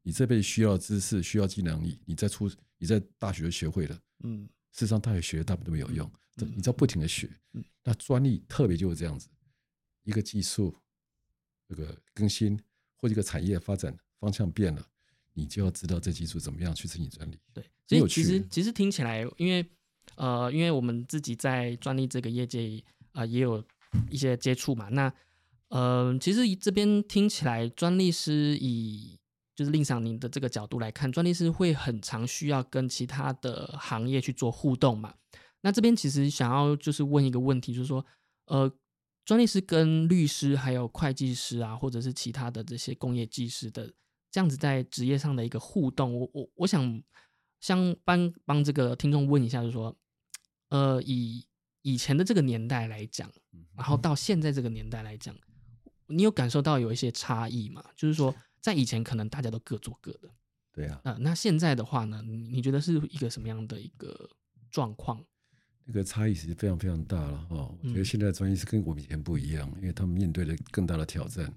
[0.04, 4.00] 你这辈子需要的知识、需要技能，你你在出你在大学就学会了。
[4.24, 7.64] 嗯事实上，大学学大部分都没有用，这嗯你要不停的学嗯。
[7.84, 9.28] 那专利特别就是这样子，
[10.04, 10.74] 一个技术
[11.68, 12.58] 这个更新
[12.96, 14.88] 或者一个产业发展方向变了，
[15.34, 17.38] 你就要知道这技术怎么样去申请专利。
[17.54, 19.66] 对，所以其实其实听起来，因为
[20.16, 23.64] 呃，因为我们自己在专利这个业界啊、呃也有
[24.10, 24.88] 一些接触嘛。
[24.90, 25.14] 那
[25.68, 29.20] 呃，其实这边听起来，专利是以
[29.62, 35.14] 就是令赏您的这个角度来看，专利师会很常需要跟其他的行业去做互动嘛。
[35.62, 38.04] 那这边其实想要就是问一个问题，就是说，
[38.46, 38.72] 呃，
[39.24, 43.94] 专利师跟律师还有会计师啊，或者是其他的这些工业技师的
[44.32, 47.04] 这样子在职业上的一个互动，我我我想
[47.60, 49.96] 想帮帮这个听众问一下，就是说，
[50.70, 51.46] 呃，以
[51.84, 53.32] 以前的这个年代来讲，
[53.76, 55.36] 然后到现在这个年代来讲，
[56.08, 57.86] 你有感受到有一些差异吗？
[57.96, 60.30] 就是说，在以前可能大家都各做各的，
[60.72, 64.30] 对啊，那、那现在的话呢，你你觉得是一个什么样的一个
[64.70, 65.22] 状况？
[65.84, 67.76] 那个差异其实非常非常大了哈。
[67.82, 71.52] 我觉得嗯现在的专业是跟我们以前不一样，因为他们面对了更大的挑战。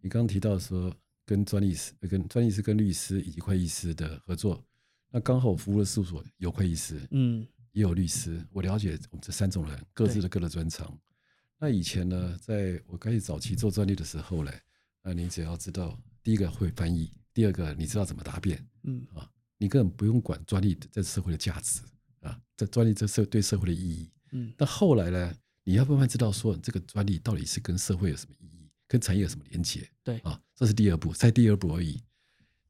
[0.00, 4.64] 你刚刚提到说跟专利师、呃跟专利师、跟律师以及会计师的合作，
[5.10, 10.96] 那刚好我服务的事务所有会计师，嗯也有律师，我了解我们这三种人各自的各的专长。
[11.58, 14.52] 那以前呢，在我开始早期做专利的时候呢，
[15.02, 21.82] 那你只要知道第一个会翻译，第二个你知道怎么答辩嗯啊，你根本不用管专利在社会的价值
[22.18, 24.10] 啊，在专利这社对社会的意义。
[24.32, 29.88] 嗯但后来呢，你要慢慢知道说这个专利到底是跟社会有什么意义，跟产业有什么连接。
[30.02, 32.02] 对啊，这是第二步，在第二步而已。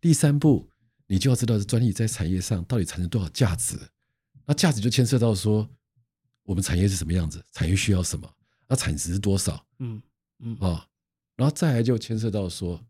[0.03, 0.69] 第三步，
[1.07, 3.79] 你就要知道这专利在产业上到底产生多少价值。
[4.45, 5.66] 那价值就牵涉到说，
[6.42, 8.31] 我们产业是什么样子，产业需要什么，
[8.69, 10.03] 那产值是多少嗯
[10.40, 10.87] 嗯啊？
[11.37, 12.87] 然后再来就牵涉到说，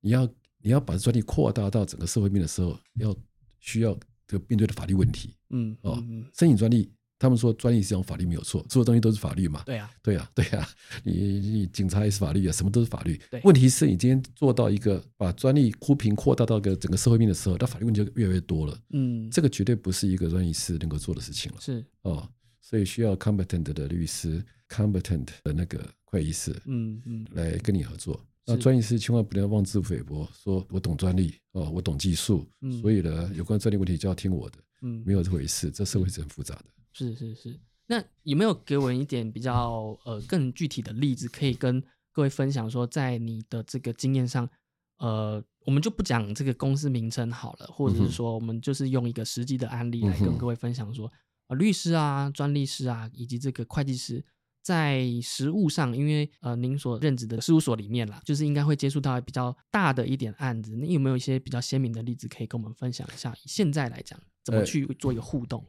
[0.00, 0.26] 你要
[0.60, 3.14] 你要把专利扩大到整个社会面的时候，要
[3.60, 5.34] 需要这个面对的法律问题。
[5.50, 6.02] 嗯哦
[6.34, 9.62] 申请专利，他们说专利是一种法律没有错，所有东西都是法律嘛。
[9.64, 10.68] 对啊，对呀、对呀、
[11.02, 13.40] 你你警察也是法律啊，什么都是法律对。
[13.44, 18.78] 问题是你今天做到一个把专利铺平扩大到个整个社会面的时候，那法律问题就越来越多了。
[18.90, 22.28] 嗯，这个绝对不是一个专利师能够做的事情了是哦，
[22.60, 28.22] 所以需要 competent 的律师，competent 的那个会计师嗯嗯来跟你合作。
[28.48, 35.70] 那是专利师千万不能妄自菲薄，说我懂专利哦，我懂技术，嗯所以呢，有关专利问题就要听我的，嗯，没有这回事。
[35.70, 36.64] 这社会是很复杂的。
[36.94, 42.70] 是是是，那有没有给我一点比较呃更具体的例子，可以跟各位分享？
[42.70, 44.48] 说在你的这个经验上，
[44.96, 51.12] 呃，我们就不讲这个公司名称好了，或者是说我们就是用一个实际的案例来跟各位分享说，
[51.48, 54.24] 呃，律师啊、专利师啊，以及这个会计师。
[54.62, 60.74] 在实务上，因为呃，您所任职的事务所里面啦，就是应该会接触到比较大的一点案子。
[60.76, 63.34] 你有没有一些比较鲜明的例子可以跟我们分享一下？
[63.46, 65.64] 现在来讲，怎么呃去做一个互动？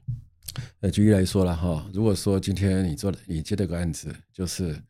[0.82, 4.82] 呃，举例来说了哈，如果说今天你做的你接到个案子，就是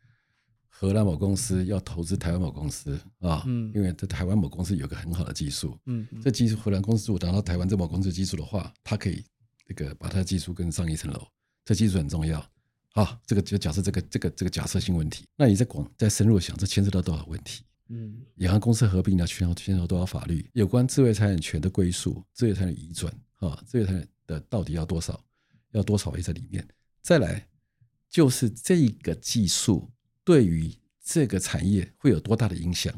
[0.67, 9.23] 荷兰某公司要投资台湾某公司啊，嗯因为在台湾某公司有个很好的技术，嗯，嗯这技术荷兰公司如果拿到台湾这某公司的技术的话，它可以
[9.67, 11.27] 这个把它的技术更上一层楼，
[11.65, 12.43] 这技术很重要。
[12.91, 17.63] 好，这个就假设这个这个这个假设性问题，那你再广再深入想，这牵涉到多少问题？
[17.89, 20.49] 嗯银行公司合并呢，牵涉牵涉到多少法律？
[20.53, 25.19] 有关智慧财产权的归属、智慧财产权移转啊，智慧财产权的到底要多少？
[25.71, 26.67] 要多少位在里面？
[27.01, 27.47] 再来
[28.09, 29.91] 就是这个技术
[30.23, 32.93] 对于这个产业会有多大的影响？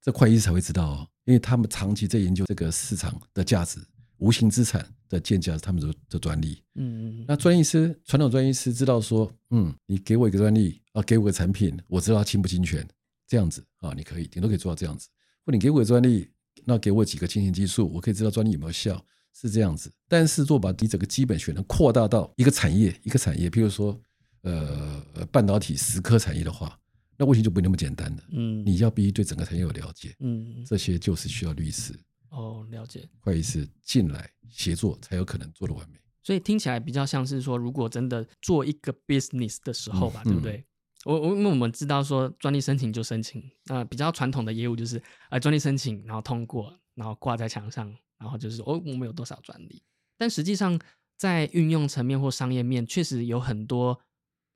[0.00, 3.78] 这会计师才会知道哦，因为他们长期在研究这个市场的价值、
[4.18, 6.62] 无形资产的建价是他们的的专利。
[6.74, 12.86] 嗯嗯那专利师，传统专利师知道说，嗯，你给我一个专利啊，给我个产品，我知道它侵不侵权，
[13.26, 15.08] 这样子啊，你可以顶多可以做到这样子。
[15.44, 16.28] 或你给我个专利，
[16.64, 19.02] 那给我几个侵权技术，我可以知道专利有没有效，
[19.34, 19.90] 是这样子。
[20.08, 23.98] 但是做把你整个基本学能扩大到一个产业，一个产业，譬如说，
[24.42, 26.78] 呃，呃半导体十科产业的话，
[27.16, 28.22] 那问题就不那么简单了。
[28.32, 31.98] 嗯，你要必须对整个产业有了解，嗯这些就是需要律师、
[32.30, 35.98] 哦了解，会计师进来协作，才有可能做得完美。
[36.22, 40.64] 所以听起来比较像是说，如果真的做一个 business 的时候吧，嗯对不对？
[41.04, 49.82] 我我因为我们知道说专利申请就申请，那、比较传统的业务就是呃专利申请，然后通过，然后挂在墙上，然后就是哦我们有多少专利，
[50.18, 50.78] 但实际上
[51.16, 53.98] 在运用层面或商业面，确实有很多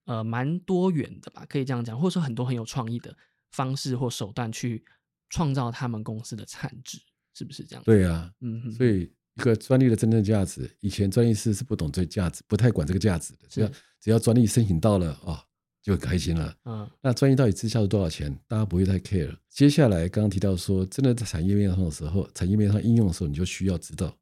[0.04, 3.16] 呃蛮多元的吧，可以这样讲，或者说很多很有创意的
[3.52, 4.84] 方式或手段去
[5.30, 7.00] 创造他们公司的产值，
[7.34, 13.46] 是不是这样？，对呀、嗯哼，所以一个专利的真正价值，以前专利师是不懂这价值，不太管这个价值的。
[13.48, 15.42] 只要只要专利申请到了啊，
[15.82, 16.54] 就很开心了。
[16.64, 18.36] 嗯那专利到底支下是多少钱？
[18.46, 19.34] 大家不会太 care。
[19.48, 24.16] 接下来刚刚提到说，真的在产业面上的时候，产业面上应用的时候，你就需要知道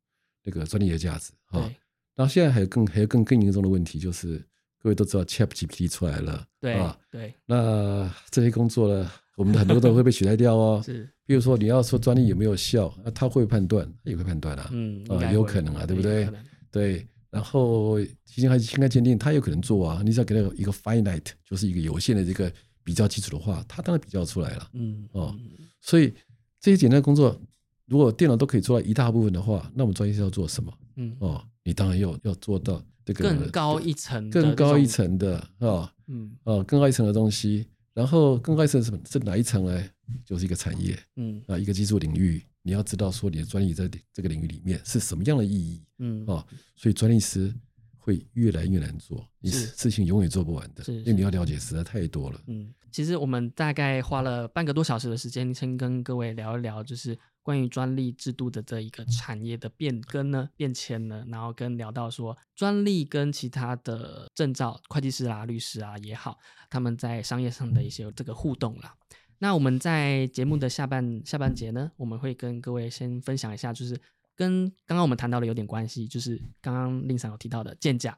[0.45, 1.61] 那个专利的价值啊。
[1.61, 1.77] 对
[2.17, 4.45] 然后现在还有更还有更更严重的问题，就是
[4.83, 7.35] 各位都知道 Chat GPT 出来了，对啊，对。
[7.45, 10.81] 那这些工作呢，我们的很多都会被取代掉哦。
[10.85, 11.09] 是。
[11.27, 16.29] 比如说你要说专利有没有效，那他会判断，他也会判断啊，嗯啊有可能啊，对不对？
[16.73, 22.51] 对，然后基金还信刊鉴定，他有可能做啊，你只要给他一个 finite，就是一个有限的这个
[22.83, 24.69] 比较基础的话，他当然比较出来了。
[24.73, 25.33] 嗯哦。
[25.39, 25.51] 嗯。
[25.81, 26.13] 所以
[26.59, 27.39] 这些简单的工作，
[27.87, 30.73] 如果电脑都可以做到一大部分的话，那我们专业是要做什么？
[30.97, 31.17] 嗯。
[31.21, 37.67] 哦，你当然要要做到这个更高一层更高一层的啊嗯哦，更高一层的东西。
[37.93, 39.01] 然后更高一层是什么？
[39.05, 39.85] 是哪一层呢？
[40.25, 42.43] 就是一个产业嗯啊，一个技术领域。
[42.63, 46.47] 你要知道说你的专利在这个领域里面是什么样的意义嗯啊，
[46.77, 47.53] 所以专利师
[47.99, 52.41] 会越来越难做，你是事情永远做不完的，是因为你要了解实在太多了。
[52.47, 68.95] 嗯，其实我们大概花了半个多小时的时间，先跟各位聊一聊，就是关于专利制度的这一个产业的变更呢、变迁呢，然后跟聊到说专利跟其他的证照、会计师啊、律师啊也好，他们在商业上的一些这个互动啦。
[69.39, 73.99] 那我们在节目的下半下半节呢，我们会跟各位先分享一下，就是
[74.37, 78.15] 跟刚刚我们谈到的有点关系，就是刚刚令赏有提到的鉴价，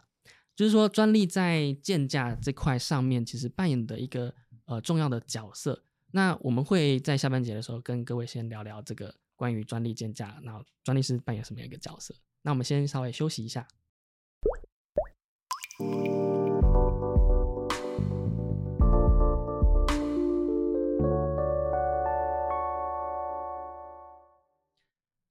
[0.56, 5.84] 就是说专利在鉴价这块上面其实扮演的一个呃重要的角色。
[6.14, 12.14] 那我们会在下半节的时候跟各位先聊聊这个关于专利鉴价，然后专利师扮演什么样一个角色。
[12.42, 13.66] 那我们先稍微休息一下。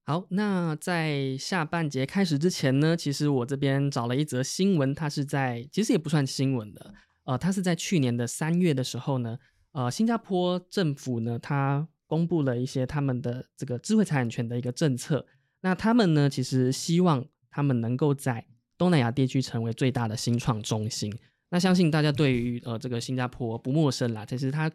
[0.04, 6.92] 好，那在下半节开始之前呢，其实我这边找了一则新闻，它是在其实也不算新闻的，
[7.22, 9.38] 呃，它是在去年的三月的时候呢，
[9.72, 15.26] 呃，新加坡政府呢，它公布了一些他们的这个智慧财产权的一个政策。
[15.62, 21.12] 那他们呢，其实希望他们能够在东南亚地区成为最大的新创中心。
[21.50, 24.70] 那相信大家对于呃这个新加坡不陌生啦，其实它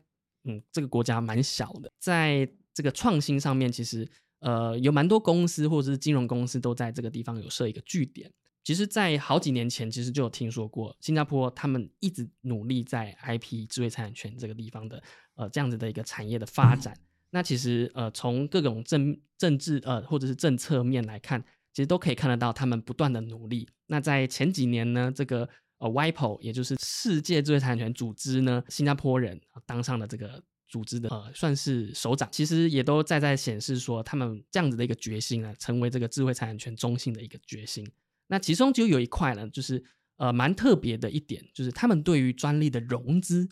[0.45, 4.07] 嗯这个国家蛮小的，在这个创新上面，其实
[4.39, 8.31] 呃有蛮多公司或者是金融公司都在这个地方有设一个据点。
[8.67, 15.01] 其实，在好几年前，其实就有听说过新加坡他们一直努力在 IP 智慧财产权这个地方的
[15.35, 16.93] 呃这样子的一个产业的发展。
[17.29, 23.69] 那其实呃从各种政政治呃或者是政策面来看，其实都可以看得到他们不断的努力。
[23.85, 37.89] 那在前几年呢，这个呃 WIPO 也就是世界智慧财产权组织呢，新加坡人当上了这个组织的呃算是首长，其实也都在在显示说他们这样子的一个决心啊，成为这个智慧财产权中心的一个决心。
[38.27, 39.83] 那其中就有一块呢，就是
[40.17, 43.47] 呃蛮特别的一点，就是他们对于专利的融资，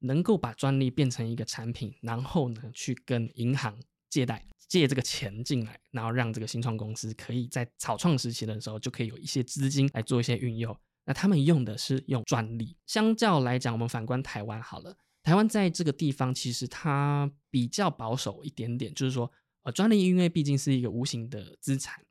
[0.00, 3.78] 能够把专利变成一个产品，然后呢去跟银行
[4.08, 10.76] 借贷，借这个钱进来，然后让这个新创公司可以在草创时期的时候就可以有一些资金来做一些运用。
[11.04, 22.04] 那他们用的是用专利，相较来讲，我们反观台湾好了，台湾在这个地方其实它比较保守一点点，就是说，呃，专利因为毕竟是一个无形的资产，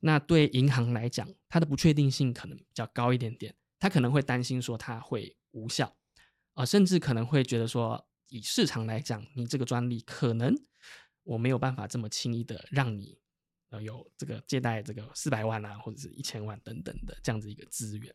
[0.00, 5.96] 那对银行来讲，它的不确定性可能比较高一点点，它可能会担心说它会无效，
[6.54, 10.54] 啊、甚至可能会觉得说，以市场来讲，你这个专利可能
[11.24, 13.18] 我没有办法这么轻易的让你
[13.70, 18.14] 呃有这个借贷这个四百万啊，或者是一千万等等的这样子一个资源。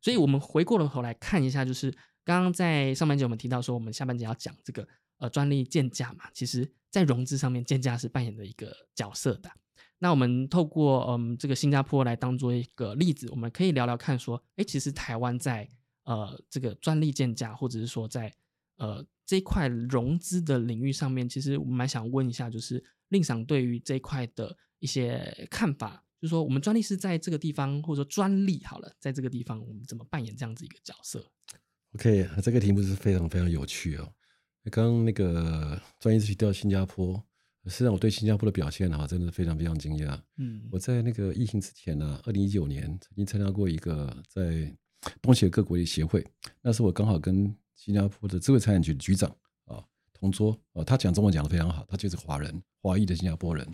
[0.00, 1.90] 所以我们回过了头来看一下，就是
[2.24, 4.86] 刚刚在上半节我们提到说，我们下半节要讲这个
[5.18, 9.50] 呃专利建价嘛，其实在融资上面建价是扮演的一个角色的。
[10.02, 15.68] 那我们透过嗯这个新加坡来当做一个例子，我们可以聊聊看说，哎，其实台湾在
[16.02, 18.34] 呃这个专利建价，或者是说在
[18.78, 31.30] 呃这一块融资的领域上面，其实我们蛮想问一下，就是令赏对于这一块的一些看法，就是说我们专利是在这个地方，或者说专利好了，在这个地方我们怎么扮演这样子一个角色
[31.94, 34.12] ？OK，这个题目是非常非常有趣哦。
[34.68, 37.24] 刚刚那个专业是提到新加坡，
[37.70, 40.20] 实际上我对新加坡的表现啊，真的是非常非常惊讶。
[40.36, 40.62] 嗯。
[40.70, 44.74] 我在那个疫情之前呢、啊，二零一九年曾经参加过一个在
[45.20, 46.26] 东协各国的协会，
[46.60, 49.30] 那时候我刚好跟新加坡的智慧财产局局长
[49.64, 49.82] 啊
[50.12, 53.66] 同桌啊，他讲中文讲的非常好，他就是华人，华裔的新加坡人，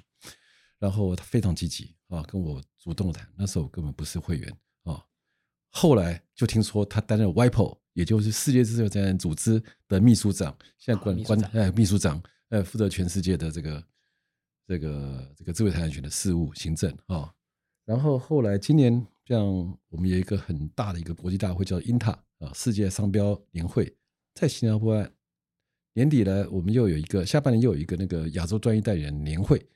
[0.78, 4.50] 然后他非常积极啊，跟我主动谈，那时候我根本不是会员
[4.84, 5.04] 啊，
[5.70, 11.62] 后来就听说他担任 WIPO，也就是世界智慧财产组织的秘书长，现在管管哦秘书长。
[11.62, 13.84] 哎秘书长，呃负责全世界的这个
[14.66, 17.32] 这个这个智慧财产权的事务行政啊。
[17.84, 19.46] 然后后来今年像
[19.88, 23.96] 我们有一个很大的一个国际大会叫 INTA 啊世界商标年会
[24.34, 25.12] 在新加坡案
[25.94, 29.66] 年底呢，我们又有一个下半年又有一个那个亚洲专业代理人年会，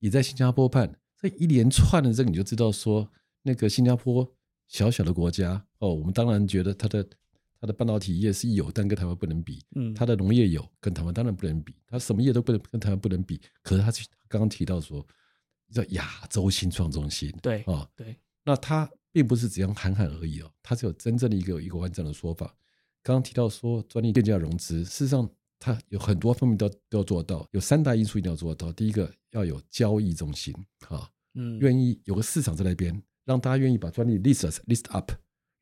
[0.00, 0.98] 也在新加坡办。
[1.16, 3.08] 这一连串的这个你就知道说，
[3.42, 4.34] 那个新加坡
[4.66, 7.06] 小小的国家哦，我们当然觉得它的
[7.60, 9.62] 它的半导体业是有，但跟台湾不能比。
[9.76, 11.74] 嗯，它的农业有，跟台湾当然不能比。
[11.86, 13.38] 它什么业都不能跟台湾不能比。
[13.62, 13.92] 可是他
[14.28, 15.06] 刚刚提到说
[15.70, 22.46] 叫亚洲新创中心，对啊，对，那它并不是只样喊喊而已哦，它是有真正的一个一个完整的说法。
[23.02, 28.72] 刚刚提到说专利电价融资，事实上它有很多方面都都要做到，有三大因素一定要做到。
[28.72, 30.54] 第一个要有交易中心
[30.88, 35.12] 啊，嗯，愿意有个市场在那边，让大家愿意把专利 list list up，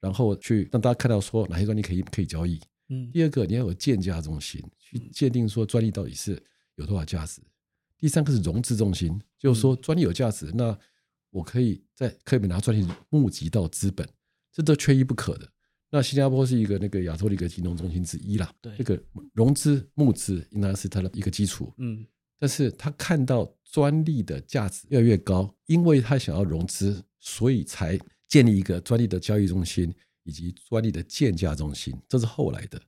[0.01, 2.61] 然后去让大家看到说哪些专利可以可以交易。
[2.89, 6.43] 嗯，第二个你要有鉴价中心，去鉴定说专利到底是
[6.77, 7.41] 有多少价值。
[7.99, 10.79] 第三个是融资中心，就是说专利有价值，那
[11.31, 14.09] 我可以在可以拿专利募集到资本，
[14.53, 15.49] 这都缺一不可的。
[15.91, 21.73] 那新加坡是一个那个亚洲的一个金融中心之一啦，对这个融资募资应该是它的一个基础。
[21.79, 22.07] 嗯，
[22.39, 32.81] 但是他看到专利的价值越来越高，因为他想要融资，所以才建立一个专利的交易中心以及专利的建价中心，这是后来的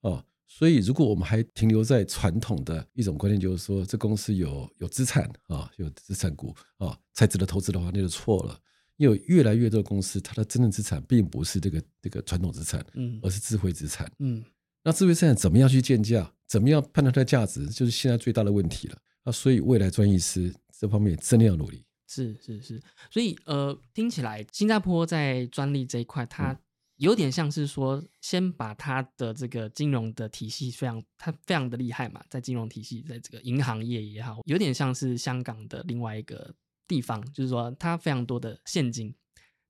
[0.00, 0.24] 哦。
[0.48, 8.58] 所以如果我们还停留在传统的一种观念，就是说这公司有有资产啊，有资产股啊，才值得投资的话，那就错了。
[8.96, 14.10] 因为越来越多的公司，它的真正资产并不是这个这个传统资产，嗯而是智慧资产。
[14.20, 14.42] 嗯
[14.82, 18.96] 那智慧资产怎么样去建价，怎么样判断它的价值，就是现在最大的问题了。
[19.24, 21.84] 那所以未来专业师这方面真的要努力。
[22.06, 26.58] 是是是，所以呃，听起来新加坡在专利这一块，它嗯。
[26.96, 36.54] 有点像是说，先把它的这个金融的体系非常，它非常的厉害嘛，在金融体系，在这个银行业也好，有点像是香港的另外一个
[36.88, 39.14] 地方，就是说它非常多的现金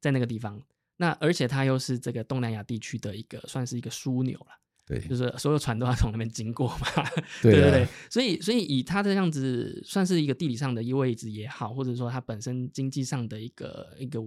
[0.00, 0.62] 在那个地方，
[0.98, 4.46] 那而且它又是这个东南亚地区的一个算是一个枢纽了。
[4.86, 5.00] 对。
[5.00, 6.86] 就是所有船都要从那边经过嘛，
[7.42, 7.60] 对啊。
[7.60, 14.20] 对对，所以所以以它的这样子，算是一个地理上的一个位置也好，或者说它本身经济上的一个一个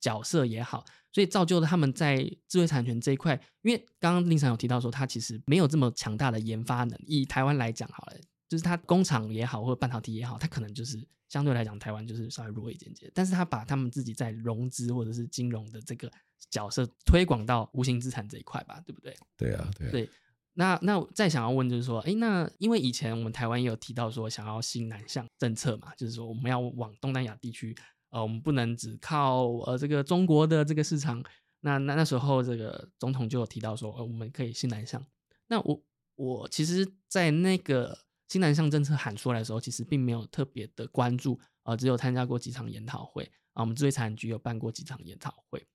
[0.00, 7.04] 角色也好，所以造就了他们在智慧产权这一块，因为刚刚令常有提到说，它其实没有这么强大的研发能力。
[7.06, 8.16] 以台湾来讲好了，
[8.48, 16.08] 就是它工厂也好，或者半导体也好，它可能就是相对来讲，台湾就是稍微弱一点点，但是它把他们自己在融资或者是金融的这个
[16.50, 19.16] 角色推广到无形资产这一块吧，对不对？
[19.36, 20.10] 对啊，对啊，对，
[20.54, 27.76] 那那再想要问就是说，哎，那因为以前我们台湾也有提到说想要新南向政策嘛，就是说我们要往东南亚地区，
[28.10, 31.22] 呃，我们不能只靠呃这个中国的这个市场。
[31.60, 35.04] 那那那时候这个总统就有提到说，呃，我们可以新南向。
[35.48, 35.82] 那我
[36.14, 45.66] 我其实，在那个新南向政策喊出来的时候，其实并没有特别的关注，呃，只有参加过几场研讨会啊，我们智慧产局有办过几场研讨会。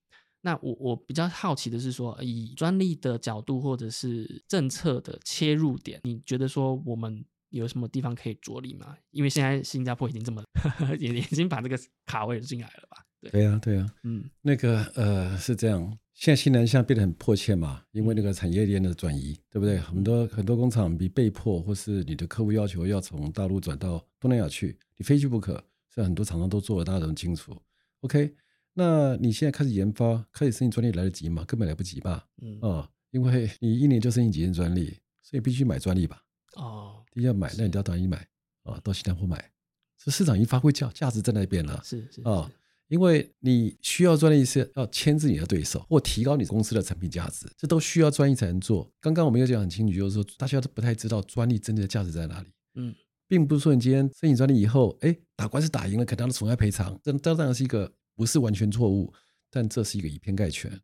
[0.42, 8.98] 那我我比较好奇的是说，以专利的角度或者是政策的切入点，你觉得说我们有什么地方可以着力吗？
[9.12, 10.44] 因为现在新加坡已经这么
[11.00, 13.06] 也已经把这个卡位进来了吧？
[13.22, 13.88] 对，对啊，对啊。
[14.04, 19.78] 嗯那个呃是这样，现在新南向变得很迫切嘛，因为那个产业链的转移，对不对？
[19.78, 25.64] 很多很多工厂你被迫，或是你的客户要求要从大陆转到东南亚去，你非去不可。
[25.94, 27.56] 所以很多厂商都做了，大家都很清楚。
[28.00, 28.34] OK，
[28.74, 31.44] 那你现在开始研发，开始申请专利来得及吗？
[31.46, 32.26] 根本来不及吧？
[32.42, 36.24] 嗯啊、因为你一年就申请几件专利，所以必须买专利吧。
[36.56, 38.26] 哦，第一要买，那你到哪里买
[38.64, 38.80] 啊？
[38.84, 39.52] 到新加坡买，
[39.98, 41.82] 这市场已经发挥价价值在那边了。
[41.84, 42.50] 是是啊，
[42.88, 48.90] 因为你需要专利是要牵制你的对手，或提高你公司的产品价值，这都需要专利才能做。
[49.00, 52.96] 刚刚我们有讲很清楚，就是说大家都不太知道专利真正的价值在哪里，嗯
[53.28, 57.90] 并不是说你今天申请专利以后，哎，打官司打赢了，可能要损害赔偿，这这当然是一个
[58.22, 59.12] 不是完全错误，
[59.50, 60.80] 但这是一个以偏概全。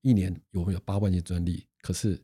[0.00, 2.18] 一年我们有八万件专利，可是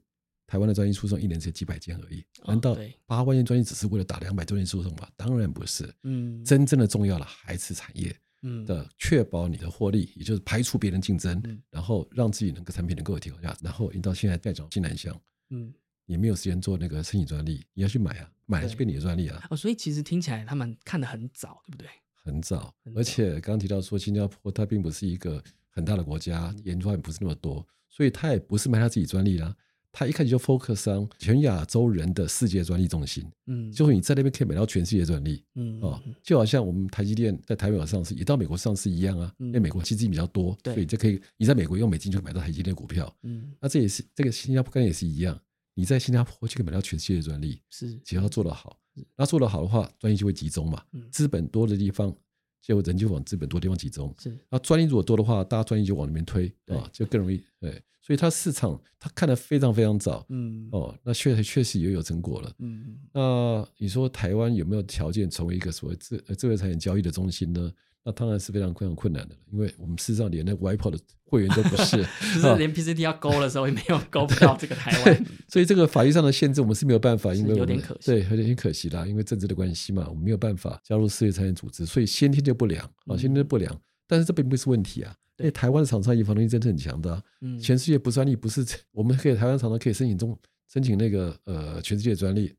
[0.46, 5.06] 台湾的专利诉讼一年只有几百件而已，哦难道对八万件专利只是为了打两百多件诉讼吗？
[5.14, 8.18] 当然不是，嗯真正的重要的还是产业。
[8.42, 15.14] 嗯的确保你的获利，也就是排除别人竞争，嗯然后让自己能够产品能够有提高价值，然后你到现在再找新南向，
[15.50, 15.70] 嗯
[16.06, 21.88] 你没有时间做那个申请专利，你要去买啊，买了就对变你的专利啊，哦，所以其实听起来他们看得很早，对不对？
[22.26, 29.54] 很早而且刚刚提到说，新加坡它并不是一个很大的国家，研发也不是那么多，所以它也不是卖它自己专利啦。
[29.98, 35.42] 它一开始就 focus on 全亚洲人的世界专利中心，嗯，就是你在那边可以买到全世界专利。
[35.54, 39.32] 嗯哦嗯，就好像我们台积电在台湾有上市，也到美国上市一样啊。
[39.38, 43.10] 嗯因为美国基金比较多，对所以就可以你在美国用美金就可以买到台积电股票。
[43.22, 45.40] 嗯那这也是这个新加坡概念也是一样，
[45.72, 48.78] 你在新加坡就可以买到全世界专利，是只要做得好。
[49.16, 51.02] 那做得好的话，专业就会集中嘛嗯。
[51.10, 52.14] 资本多的地方，
[52.62, 54.14] 就人就往资本多地方集中。
[54.18, 57.82] 是，那专业如果多的话，大家专业就往里面推对啊，就更容易对。
[58.02, 62.52] 所以它市场它看得非常非常早嗯哦，那确确实也有成果了。
[62.60, 67.72] 嗯那你说台湾有没有条件成为一个所谓智呃智慧财产交易的中心呢？
[68.06, 71.96] 那当然是非常非常困难的了，因为我们事实上连那 WIPO 的会员都不是，
[72.34, 75.26] 就是连 PCT 要勾的时候也没有勾不到这个台湾。
[75.48, 83.76] 所以这个法律上的限制我们是没有办法，因为有点可惜对，有点可惜啦，因为政治的关系嘛，我们没有办法加入世界产业组织，所以先天就不良啊，嗯先天就不良。
[84.06, 90.38] 但是这并不是问题啊，因为台湾的厂商研发能力真的很强的啊、嗯，全世界不专利不是 我们可以台湾厂商可以申请中
[90.72, 92.54] 申请那个呃全世界专利，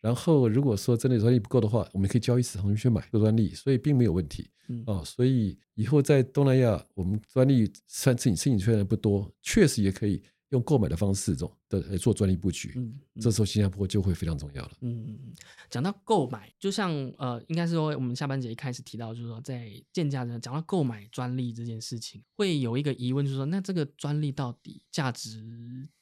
[0.00, 5.02] 然后如果说真的专利不够的话，我们可以交易市场去买做专利，所以并没有问题嗯哦。
[5.04, 12.72] 所以以后在东南亚，我们专利申申请申请出来的不多，确实也可以用购买的方式中的来做专利布局。
[12.76, 14.70] 嗯嗯这时候新加坡就会非常重要了。
[14.82, 15.34] 嗯，嗯嗯，
[15.68, 25.44] 讲到购买，就像呃，应该是说我们下半节一开始提到，就是说在建价的讲到购买专利这件事情，会有一个疑问，就是说那这个专利到底价值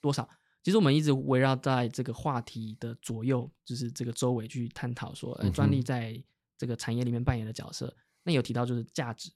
[0.02, 0.28] 多少？
[0.66, 6.20] 其实我们一直围绕在这个话题的左右，就是这个周围去探讨说，呃，专利在
[6.58, 7.96] 这个产业里面扮演的角色。
[8.24, 9.30] 那有提到就是价值。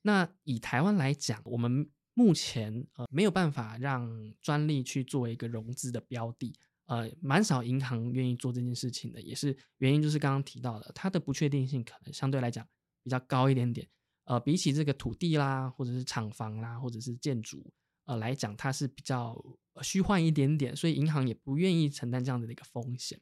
[0.00, 6.52] 那以台湾来讲，我们目前呃没有办法让专利去作为一个融资的标的，
[6.86, 12.66] 呃，蛮少银行愿意做这件事情的，也是原因就是刚刚提到的，它的不确定性可能相对来讲
[13.04, 13.88] 比较高一点点。
[14.24, 17.72] 呃，比起这个土地啦，或者是厂房啦，或者是建筑，
[18.06, 23.20] 呃来讲，它是比较呃虚幻一点点，所以银行也不愿意承担这样子的一个风险。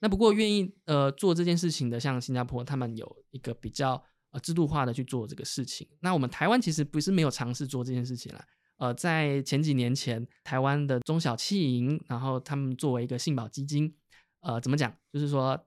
[0.00, 5.88] 那不过愿意呃做这件事情的，像新加坡，他们有一个比较呃制度化的去做这个事情。
[6.00, 8.46] 那我们台湾其实不是没有尝试做这件事情啦。
[8.76, 13.94] 呃，在前几年前，台湾的中小企银，然后他们作为一个信保基金，
[14.40, 14.94] 呃，怎么讲？
[15.10, 15.58] 就是说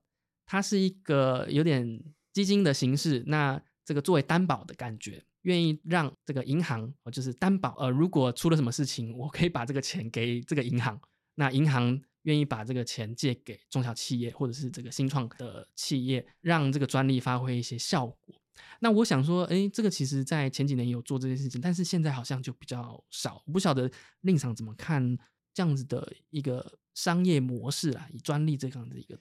[0.46, 11.00] 它是一个有点基金的形式，那这个作为担保的感觉，愿意让这个银行，就是担保，呃，如果出了什么事情，我可以把这个钱给这个银行，
[11.36, 18.36] 那银行愿意把这个钱借给中小企业或者是这个新创的企业，让这个专利发挥一些效果。
[18.82, 23.42] 那我想说，哎，这个其实在前几年有做这件事情，但是现在好像就比较少。
[23.46, 23.90] 我不晓得
[24.22, 25.18] 令厂怎么看
[25.54, 29.18] 这样子的一个商业模式啊，以专利这样的一个，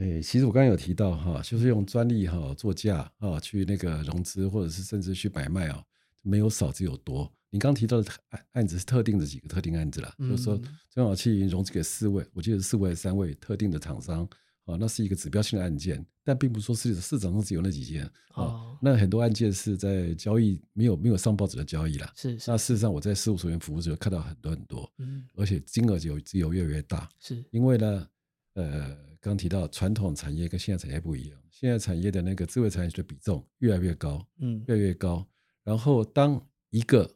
[0.00, 5.84] 对，其实我刚刚有提到哈，就是用专利哈作价啊，去那个融资或者是甚至去买卖啊，
[6.22, 7.30] 没有少只有多。
[7.50, 14.26] 你刚刚提到的案案子是特定的几个特定案子啦，就是说嗯中小企业融资给四位，我记得是四位还是三位特定的厂商
[14.64, 18.10] 啊，那是一个指标性的案件，但并不是说市市场上只有那几件啊。
[18.36, 22.10] 哦，那很多案件是在交易没有没有上报纸的交易啦。
[22.16, 27.06] 是是那，事实上我在事务所员服务的时候看到很多很多，嗯，而且金额就有只有越来越大。
[27.18, 28.08] 是，因为呢，
[28.54, 35.26] 呃，刚提到传统产业跟现在产业不一样，现在产业的那个智慧产业的比重越来越高，嗯越来越高。
[35.62, 36.40] 然后当
[36.70, 37.08] 一个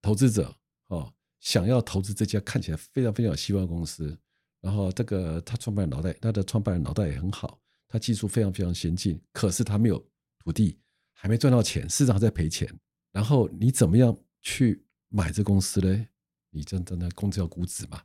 [0.00, 0.54] 投资者
[0.86, 4.16] 哦想要投资这家看起来非常非常有希望的公司，
[4.60, 9.98] 然后这个他创办人脑袋，他的创办人脑袋也很好，他技术非常非常先进，可是他没有
[10.38, 10.78] 土地，
[11.12, 12.72] 还没赚到钱，市场还在赔钱。
[13.12, 16.06] 然后你怎么样去买这公司呢？
[16.50, 18.02] 你真正的公司要估值嘛？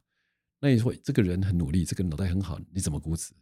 [0.59, 3.33] 那你说这个人很努力，这个脑袋很好，你怎么估值？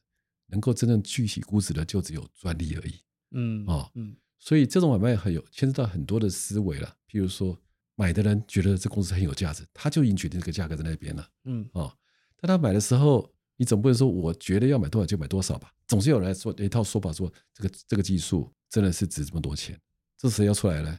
[0.47, 2.95] 能够真正具体估值的就只有专利而已。
[3.31, 6.95] 嗯哦嗯所以这种买卖很有牵涉到很多的思维了。
[7.09, 7.59] 譬如说，
[7.95, 11.91] 买的人觉得这公司很有价值，他就已经决定这个价格在那边了嗯哦。
[12.39, 15.73] 但他买的时候，你总不能说我觉得要买多少就买多少吧？
[15.87, 19.77] 总是有人来说一套说法，说这个这个技术真的是值这么多钱，
[20.17, 20.97] 这谁要出来呢？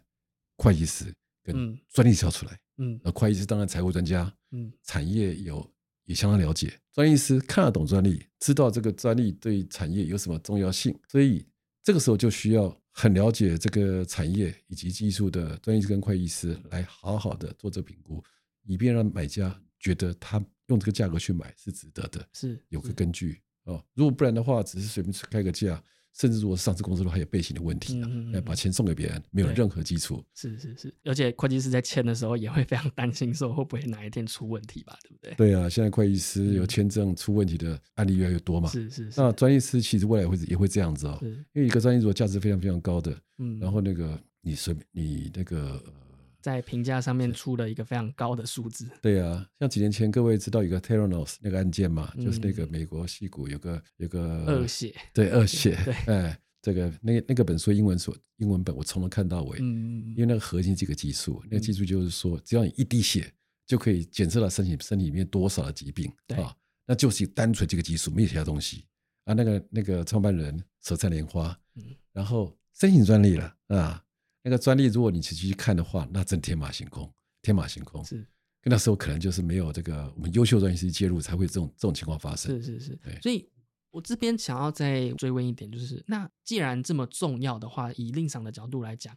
[0.56, 1.14] 会计师
[1.44, 2.58] 跟嗯专利师要出来。
[2.78, 5.64] 嗯那会计师当然财务专家，嗯产业有
[6.08, 11.46] 也相当了解，专利师看得懂专利，知道这个专利对产业有什么重要性，所以
[11.82, 18.24] 这个时候就需要很了解这个产业以及技术的专业师跟会计师来好好的做这评估，
[18.64, 23.84] 以便让买家觉得他用这个价格去买是值得的，是有个根据哦。
[23.92, 25.82] 如果不然的话，只是随便开个价，
[26.18, 30.22] 甚至如果是上市公司的话，还有背信的问题啊嗯嗯嗯，要把钱送给别人，没有任何基础。
[30.34, 35.34] 是是是，而且会计师在签的时候也会非常担心，说会不会哪一天出问题吧，对不对？
[35.36, 38.68] 对啊，现在会计师有嗯签证出问题的案例越来越多嘛。
[38.68, 41.18] 是是是，那专业师其实未来会也会这样子哦，
[41.52, 45.92] 因为一个专业如果价值非常非常高的，嗯，然后那个你随你那个呃
[46.40, 52.70] 在评价上面出了一个非常高的数字，对啊，像几年前各位知道有个 Theranos 那个案件嘛，就是那个嗯。
[52.70, 63.32] 美国戏骨有个有个恶血，对恶血对，哎，这个那个那个本书英文所英文本我从头看到尾，嗯因为那个核心这个技术，那个技术就是说，只要你一滴血
[63.66, 66.54] 就可以检测到身体身体里面多少的疾病对啊，
[66.86, 68.84] 那就是单纯这个技术，没有其他东西。
[69.24, 69.34] 啊。
[69.34, 71.82] 那个那个创办人舌灿莲花，嗯。
[72.12, 74.04] 然后申请专利了啊。
[74.42, 77.12] 那个专利，如果你仔细去看的话，那真天马行空，
[77.42, 78.04] 天马行空。
[78.04, 78.26] 是，
[78.62, 82.62] 那时候可能就是没有这个我们优秀专利师介入，才会这种这种情况发生。
[82.62, 83.48] 是是是，对所以
[83.90, 89.16] 我这边想要再追问一点，就是那既然这么重要的话，以令赏的角度来讲，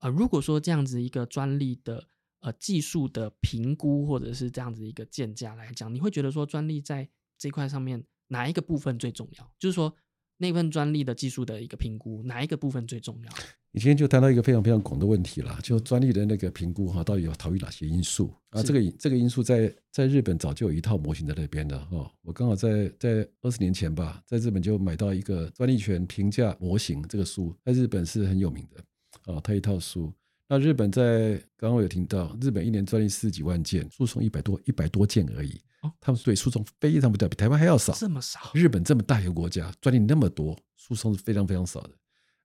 [0.00, 2.08] 呃，如果说这样子一个专利的
[2.40, 9.52] 呃技术的评估，或者是这样子一个建价来讲，你会觉得说专利在这一块上面哪一个部分最重要？
[9.58, 9.94] 就是说
[10.38, 13.32] 那份专利的技术的一个评估，哪一个部分最重要？
[13.74, 18.62] 你今天就谈到一个非常非常广的问题了，就专利的那个评估哈，到底要考虑哪些因素啊？
[18.62, 22.12] 这个这个因素在在日本早就有一套模型在那边的哈。
[22.20, 30.12] 我刚好在在二十年前吧，在日本就买到一个专利权评价模型这个书，在日本是很有名的啊，它一套书。
[30.48, 35.90] 那日本在刚刚我有听到，日本一年专利四十几万件，诉讼一百多一百多件而已哦。
[35.98, 37.94] 他们对诉讼非常不掉，比台湾还要少。
[37.94, 38.50] 这么少？
[38.52, 41.92] 日本这么大一个国家，专利那么多，诉讼是非常非常少的。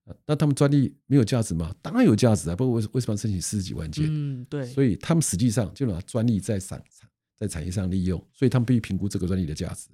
[0.08, 1.76] 呃那他们专利没有价值吗？
[1.82, 2.56] 当然有价值啊！
[2.56, 4.06] 不过为为什么要申请四十几万件？
[4.08, 9.90] 嗯，对，所以他们实际上就拿专利在产产在产业上利用，所以他们必须评估这个专利的价值。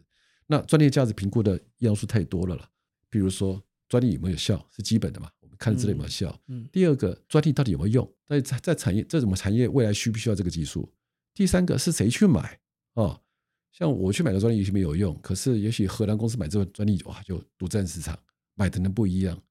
[0.45, 2.69] 那专利价值评估的要素太多了了，
[3.09, 6.39] 比如说专利有没有效是基本的嘛，我们看这里有没有效。
[6.47, 8.13] 嗯第二个，专利到底有没有用？
[8.27, 10.91] 在在在产业这种产业未来需不需要这个技术？
[11.33, 12.59] 第三个是谁去买？
[12.93, 13.19] 哦，
[13.71, 18.17] 像我去买个专利也许没有用，可是也许荷兰公司买这个专利哇就独占市场，
[18.53, 19.41] 买的人不一样。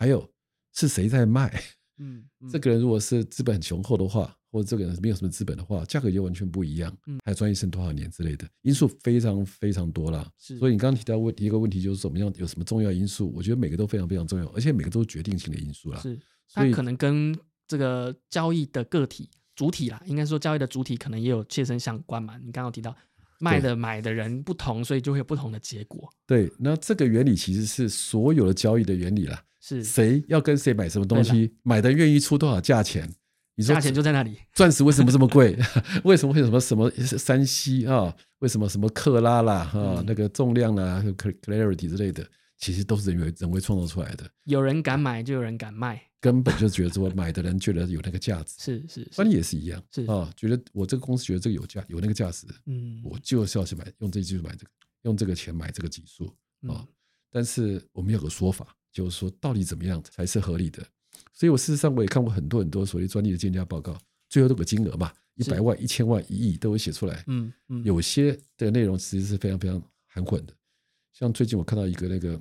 [0.00, 0.26] 还有
[0.72, 1.62] 是谁在卖？
[1.98, 6.90] 嗯， 嗯这个人如果是资本很雄厚的话，或者这个人没有什么资本的话，价格就完全不一样。
[7.06, 10.26] 嗯还有专业剩多少年之类的因素非常非常多啦。
[10.38, 13.30] 是所以你刚刚提到问第一个问题就是怎么样有什么重要因素？
[13.36, 16.00] 我觉得每个都非常非常重要，而且每个都是决定性的因素啦。
[16.00, 16.18] 是，
[16.54, 17.38] 它可能跟
[17.68, 22.38] 这个交易的个体主体啦，应该说交易的主体可能也有切身相关嘛。
[22.38, 22.96] 你刚刚有提到
[23.38, 26.10] 卖的买的人不同，所以就会有不同的结果。
[26.26, 29.44] 对，那这个原理其实是所有的交易的原理啦。
[29.60, 33.08] 是，谁要跟谁买什么东西，买的愿意出多少价钱？
[33.56, 34.38] 你说价钱就在那里。
[34.54, 35.56] 钻石为什么这么贵？
[36.04, 38.16] 为什么会什么什么山西啊？
[38.38, 46.02] 为什么什么克拉啦哈、嗯那个重量啦、cl- clarity 之类的，其实都是人为人为创造出来的，有人敢买，就有人敢卖。
[46.22, 54.70] 根本就觉得说买的人觉得有那个价值，是是专是，利也是一样是啊，觉得我这个公司觉得这个有价有那个价值，嗯，我就是要去买，用这技术买这个，
[55.02, 56.26] 用这个钱买这个技术
[56.68, 56.86] 啊嗯。
[57.30, 60.86] 但是我们有个说法，就是说到底怎么样才是合理的？
[61.32, 67.24] 所以我事实上我也看过很多很多所谓专利的建价报告，最后都有个金额嘛，一是百万、一千万、一亿都会写出来。
[67.26, 70.54] 嗯嗯，有些的内容其实是非常非常含混的，
[71.12, 72.38] 像最近我看到一个那个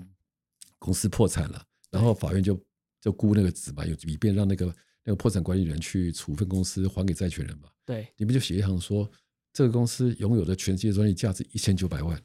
[0.77, 2.59] 公司破产了，然后法院就
[2.99, 4.65] 就估那个值嘛，有以便让那个
[5.03, 9.09] 那个破产管理人去处分公司还给债权人嘛，对，里面就写一行说，
[9.53, 12.21] 这个公司拥有的全世界专利价值一千九百万，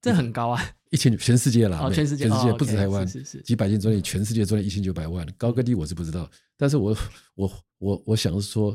[0.00, 0.62] 这很高啊。
[0.90, 6.96] 一千全世界啦，哦全世界哦全世界不止台湾，是是是几百件专利，全世界专利一千九百万，高跟低我是不知道，但是我
[7.34, 8.74] 我我我想是说，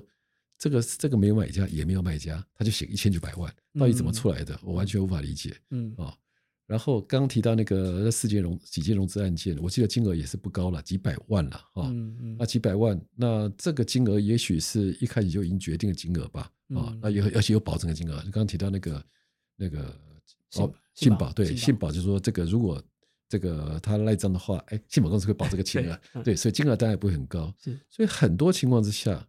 [0.59, 4.59] 这个这个没有买家也没有卖家，他就写一千九百万，到底怎么出来的？
[4.61, 6.13] 我完全无法理解嗯啊。
[6.65, 11.89] 然后刚刚提到那个世界融几件融资案件，我记得金额也是不高了，几百万了啊。
[11.89, 16.41] 嗯嗯那几百万，那这个金额也许是一开始就已经决定的金额吧？
[16.41, 16.49] 啊
[16.93, 18.15] 嗯，那有而且有保证的金额。
[18.17, 19.05] 你刚刚提到那个
[19.57, 19.91] 那个信
[20.55, 22.81] 哦，信保对信保就是说这个如果
[23.27, 27.53] 这个他赖账的话，哎，信保公司会保这个 金额对所以金额当然不会很高。
[27.59, 29.27] 是所以很多情况之下，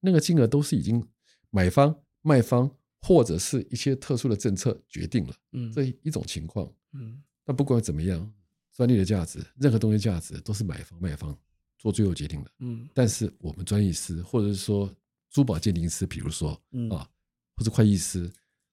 [0.00, 1.06] 那个金额都是已经
[1.50, 2.70] 买方、卖方
[3.00, 6.70] 或者是一些特殊的政策决定了嗯这一种情况。
[6.92, 8.32] 嗯那不管怎么样，
[8.72, 11.36] 专利的价值，任何东西价值都是买方卖方
[11.78, 12.50] 做最后决定的。
[12.58, 14.92] 嗯但是我们专业师或者是说
[15.30, 17.08] 珠宝鉴定师，比如说嗯啊，
[17.56, 18.30] 或者会计师，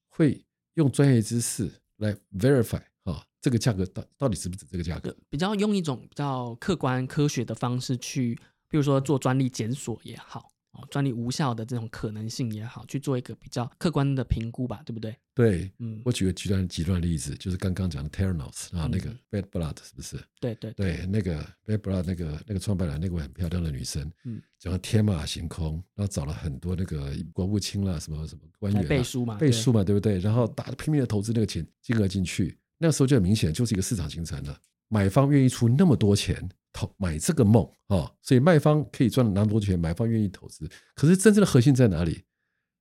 [0.10, 0.45] 会
[0.76, 5.16] 用专业知识来 verify 啊，这个价格到到底值不值这个价格？
[5.30, 8.36] 比较用一种比较客观科学的方式去，
[8.70, 15.16] 比如说做专利检索也好，哦，专利无效的这种可能性也好，去做一个比较客观的评估吧，对不对？
[15.34, 20.18] 对嗯，我举个极端极端的例子，就是刚刚讲的 Terranos 啊，嗯那个 Bad Blood 是不是？
[20.40, 30.20] 对对对，那个 Bad Blood 那个那个创办人那个很漂亮的女生，嗯，讲的天马行空，然后找了很多那个国务卿啦，什么什么官员、啊、背书嘛，对背书嘛，对不对？
[30.20, 34.58] 然后打拼命的投资那个钱金额进去，那时候就很明显就是一个市场形成了，
[34.88, 40.70] 买方愿意出那么多钱投买这个梦啊、哦，所以卖方可以赚那么多钱，买方愿意投资。
[40.94, 42.24] 可是真正的核心在哪里？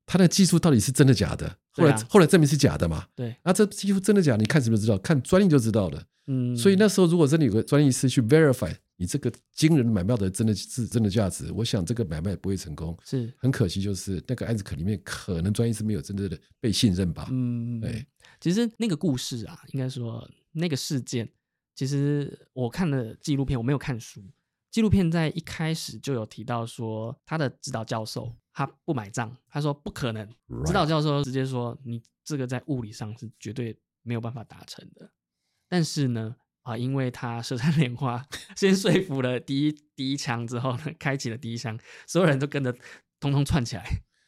[0.04, 1.48] 它的技术到底是真的假的？
[1.70, 3.06] 后来、啊后来证明是假的嘛？
[3.14, 4.38] 对，啊，这技术真的假的？
[4.38, 4.98] 你看什么就知道？
[4.98, 6.04] 看专利就知道了。
[6.26, 12.96] 嗯，所以那时候如果真的有个专利师去 verify 你这个惊人买卖的真的是真的价值，我想这个买卖不会成功。
[13.04, 17.28] 是很可惜，就是那个案子可里面可能专业是没有真正的被信任吧。
[17.30, 18.04] 嗯，对，
[18.40, 21.28] 其实那个故事啊，应该说那个事件，
[21.74, 24.22] 其实我看了纪录片，我没有看书。
[24.70, 30.28] 纪录片在一开始就有提到说，他的指导教授他不买账，他说不可能。
[30.66, 35.12] 指导教授直接说，你这个在物理上是绝对没有办法达成的。
[35.68, 42.76] 但是呢，啊，因为他舌灿莲花先说服了第一第一枪之后呢，开启了第一枪，所有人都跟着
[43.20, 43.84] 通通串起来，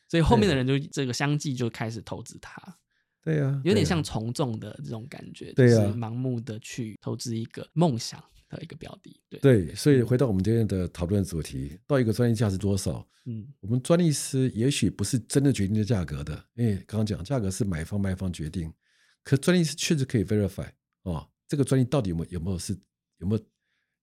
[0.09, 2.79] 所以后面的人就这个相继就开始投资他。
[3.27, 13.05] 对呀，有点像从众的这种感觉，对呀，盲目的去投资一个梦想的一个标的，对对，所以回到我们今天的讨论主题，到一个专利价值多少？
[13.25, 18.73] 嗯，我们专利师也许不是真的决定的价格的，因为刚刚讲价格是买方卖方决定，
[19.25, 20.71] 可专利师确实可以 verify
[21.03, 22.79] 哦，这个专利到底有没有有没有是
[23.19, 23.45] 有没有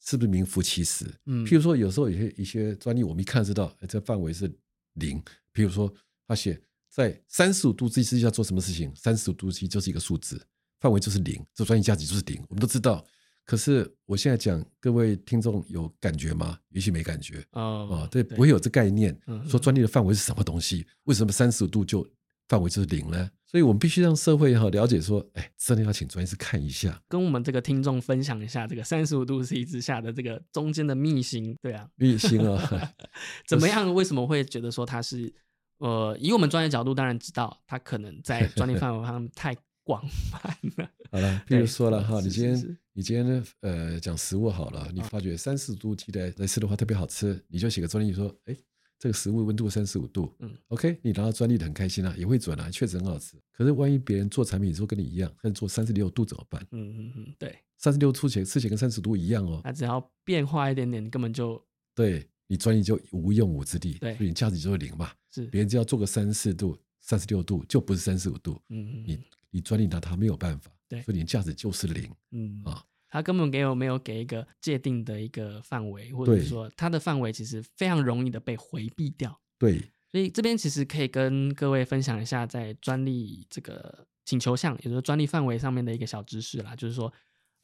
[0.01, 1.05] 是不是名副其实？
[1.27, 4.53] 嗯，譬如说有时候有些一些专利我们一看知道，这范围是
[4.95, 5.17] 零，
[5.53, 5.89] 譬如说
[6.27, 6.61] 他写。
[6.93, 8.93] 在三十五度 C 之下做什么事情？
[8.95, 10.39] 三十五度 C 就是一个数字，
[10.79, 13.03] 范围就是零，这专业价值就是零，我们都知道。
[13.45, 16.59] 可是我现在讲，各位听众有感觉吗？
[16.69, 19.19] 也许没感觉哦，对，不会有这概念。
[19.49, 20.85] 说专利的范围是什么东西？
[21.05, 22.07] 为什么三十五度就
[22.47, 23.27] 范围就是零呢？
[23.43, 31.57] 所以我们必须让社会哈了解说，哎，真的要请专业师看一下，跟我们这个听众分享一下这个三十五度 C 之下的这个中间的秘辛。
[31.59, 32.93] 对啊，秘辛啊，
[33.49, 33.91] 怎么样？
[33.93, 35.33] 为什么会觉得说它是？
[35.77, 40.01] 呃，以我们专业角度，当然知道它可能在 专利范围上太广
[40.31, 40.39] 泛
[40.77, 40.89] 了。
[41.11, 48.55] 好了，比如说了哈，你今天你今天呢，呃，讲食物好了，你发觉三十度鸡的来吃的话特别好吃，你就写个专利说，哎，
[48.97, 53.35] 这个食物温度三十五度，嗯，OK，你拿到专利的很开心啊，也会准啊，确实很好吃。
[53.51, 56.65] 可是万一别人做产品时候跟你一样，但做三十六度怎么办？
[56.71, 61.63] 嗯嗯嗯，对，三十六度吃起来跟三十度一样哦，它只要变化一点点，你根本就
[61.93, 62.27] 对。
[62.53, 65.11] 你专利就无用武之地，对，所以你价值就是零嘛。
[65.31, 68.61] 是，别人只要做个三四度、三十六度，就不是三十五度。
[68.69, 72.07] 嗯嗯，你你专利拿它没有办法，对，所以你价值就是零。
[72.29, 79.35] 嗯啊，他根本给我没有给一个界定的一个范围，或者说它的范围其实非常容易的被回避掉。
[79.57, 79.79] 对，
[80.11, 87.11] 所以这边其实可以跟各位分享一下，在专利这个请求项，也就是专利范围上面的一个小知识啦，就是说。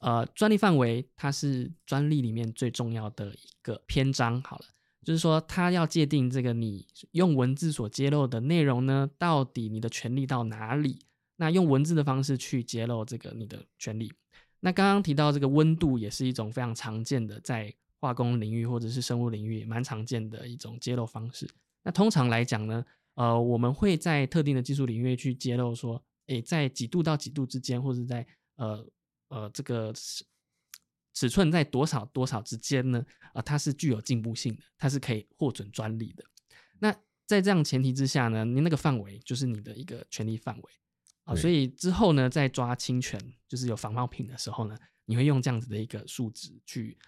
[0.02, 4.40] 呃，专利范围它是专利里面最重要的一个篇章。
[4.40, 4.64] 好了，
[5.04, 11.00] 就是说它要界定这个你用文字所揭露的内容呢，到底你的权利到哪里？
[11.36, 14.12] 那用文字的方式去揭露这个你的权利。
[14.60, 21.48] 那刚刚提到这个温度也是一种非常常见的，在化工领域或者是生物领域蛮常见的一种揭露方式。
[21.82, 22.84] 那通常来讲呢，
[23.14, 28.26] 呃，我们会在特定的技术领域去揭露说，诶，在几度到几度之间，或者在
[28.56, 28.86] 呃。
[29.32, 29.94] 呃，这个
[31.12, 33.04] 尺尺寸在多少多少之间呢？
[33.32, 36.24] 啊，它是具有进步性的，它是可以获准专利的。
[36.78, 36.94] 那
[37.26, 40.72] 在这样前提之下呢，你那个范围就是你的一个权利范围
[41.24, 41.34] 啊。
[41.34, 46.98] 所以之后呢，在抓侵权，就是有仿冒品的时候呢，你会用这样子的一个数值去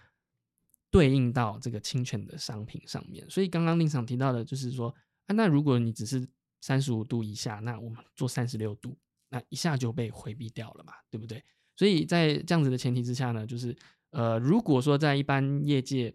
[0.91, 3.27] 对应到这个侵权的商品上面。
[3.29, 4.93] 所以刚刚令场提到的就是说，
[5.25, 6.25] 啊，那如果你只是
[6.61, 8.97] 三十五度以下，那我们做三十六度，
[9.29, 11.43] 那一下就被回避掉了嘛，对不对？
[11.75, 13.75] 所以在这样子的前提之下呢，就是
[14.11, 16.13] 呃，如果说在一般业界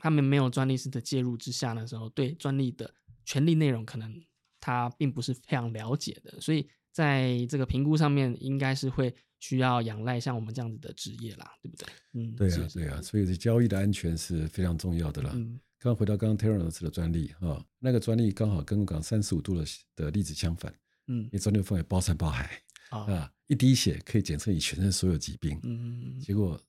[0.00, 2.92] 他们没有专利师的介入之下的时候，对专利的
[3.24, 4.24] 权利内容可能
[4.60, 11.86] 他并不是非常了解的，所以在这个评估上面应该是会需要仰赖像我们这样子的职业啦，对不对？
[12.14, 15.30] 嗯，对啊，对啊，所以这交易的安全是非常重要的啦。
[15.34, 20.74] 嗯，刚回到刚刚 t e r r e n c e 的专利哈，那个专利刚好跟港三十五度的的例子相反，
[21.06, 22.60] 嗯，你专利范围包山包海。
[22.90, 26.60] 啊，一滴血可以检测你全身所有疾病，嗯，结果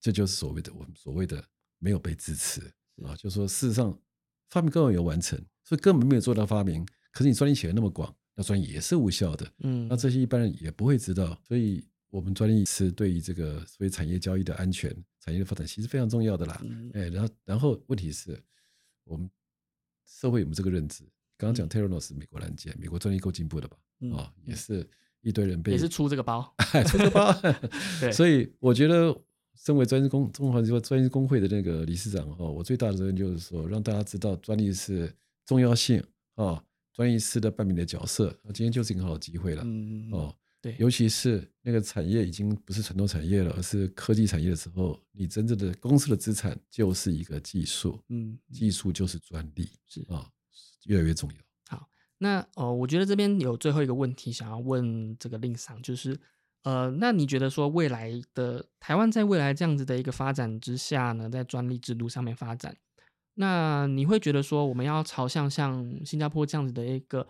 [0.00, 1.44] 这就是所谓的我们所谓的
[1.78, 2.60] 没有被支持。
[3.04, 3.96] 啊，就说事实上
[4.50, 16.60] 发明根本有完成，所以根本没有做到发明，可是你专利写的那么广，那专利也是无效的，嗯，那这些一般人也不会知道，所以我们专利是对于这个所谓产业交易的安全、产业的发展其实非常重要的啦，
[16.94, 18.36] 哎，然后然后问题是
[19.04, 19.30] 我们
[20.04, 21.04] 社会有没有这个认知？
[21.36, 23.76] 刚刚讲 t e r r o s 美国拦截，美国专利够进步的吧？
[24.16, 24.84] 啊，也是。
[25.28, 26.42] 一堆人被也是出这个包，
[26.88, 27.32] 出这个包，
[28.00, 29.14] 对，所以我觉得，
[29.54, 35.12] 身为专业工中华专业工会的那个理事长哦，我最大的责任就是说，让大家知道专利是
[35.44, 36.02] 重要性
[36.36, 36.62] 啊，
[36.92, 38.34] 专利师的扮演的角色。
[38.54, 50.00] 今天就是一个好机会了，嗯哦，对，尤其是那个产业已经不是传统产业了，而是科技产业的时候，你真正的公司的资产就是一个技术，嗯，技术就是专利，是。
[50.08, 50.26] 啊，
[50.84, 51.36] 越来越重要。
[52.18, 56.18] 那哦，我觉得这边有最后一个问题想要问这个令赏，就是
[56.64, 62.76] 呃，那你觉得说未来的台湾在未来这样子的一个发展之下呢，在专利制度上面发展，
[63.34, 67.26] 那你会觉得说我们要朝向像新加坡这样子的一个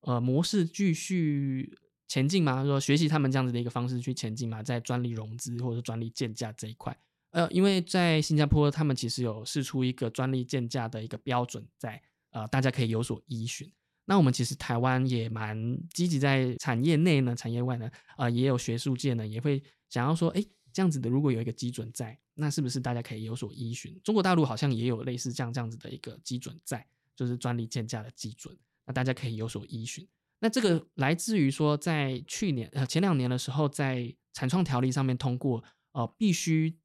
[0.00, 1.78] 呃模式继续
[2.08, 2.64] 前进吗？
[2.64, 4.60] 说学习他们这样子的一个方式去前进吗？
[4.62, 6.94] 在专利融资或者专利建价这一块，
[7.30, 13.70] 呃，因为在新加坡，他们其实有试出一个专利建价的一个标准在，呃，大家可以有所依循。
[14.04, 23.98] 那我们其实台湾也蛮积极，在产业内呢、产业外呢，呃，也有学术界呢，也会想要说，哎，这样子的，如果有一个基准在，那是不是大家可以有所依循？
[24.02, 30.06] 中国大陆好像也有类似这样这样子的一个基准在，就是专利建价的基准，那大家可以有所依循。
[30.40, 36.76] 那这个来自于说，在去年呃前两年的时候，在产创条例上面通过，呃，必须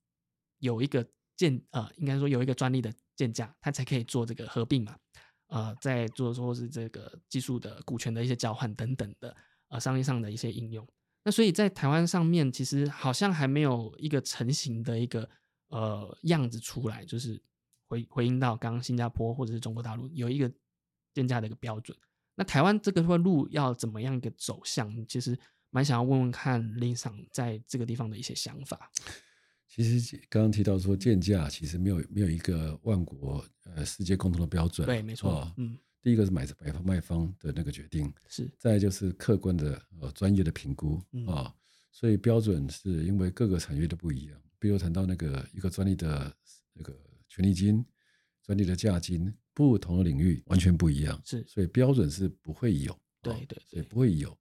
[0.60, 4.96] 有一个建呃，应该说有一个专利的建价，它才可以做这个合并嘛。
[5.48, 9.36] 呃，在做说是这个技术的股权的一些交换等等的，
[9.70, 10.88] 呃，商业上的一些应用。
[11.24, 15.30] 那所以在台湾上面，其实好像还没有一个成型的一个
[15.68, 17.42] 呃样子出来，就是
[17.88, 20.52] 回回应到刚刚新加坡或者是中国大陆有一个
[21.14, 21.98] 鉴价的一个标准。
[22.36, 24.90] 那台湾这个路要怎么样一个走向？
[25.08, 25.38] 其实
[25.70, 28.92] 蛮想要问问看林赏在这个地方的一些想法。
[29.84, 34.88] 其实刚刚提到说建价，其实没有没有一个万国呃世界共同的标准。
[34.88, 35.54] 对，没错。
[35.58, 38.50] 嗯，第一个是买买方卖方的那个决定，是。
[38.58, 41.54] 再就是客观的呃专业的评估啊，
[41.92, 44.42] 所以标准是因为各个产业都不一样。
[44.58, 46.36] 比如谈到那个一个专利的
[46.74, 47.00] 那个
[47.30, 47.86] 权利金、
[48.42, 51.22] 专利的价金，不同的领域完全不一样。
[51.24, 53.00] 是，所以标准是不会有。
[53.22, 54.36] 对对，所以不会有。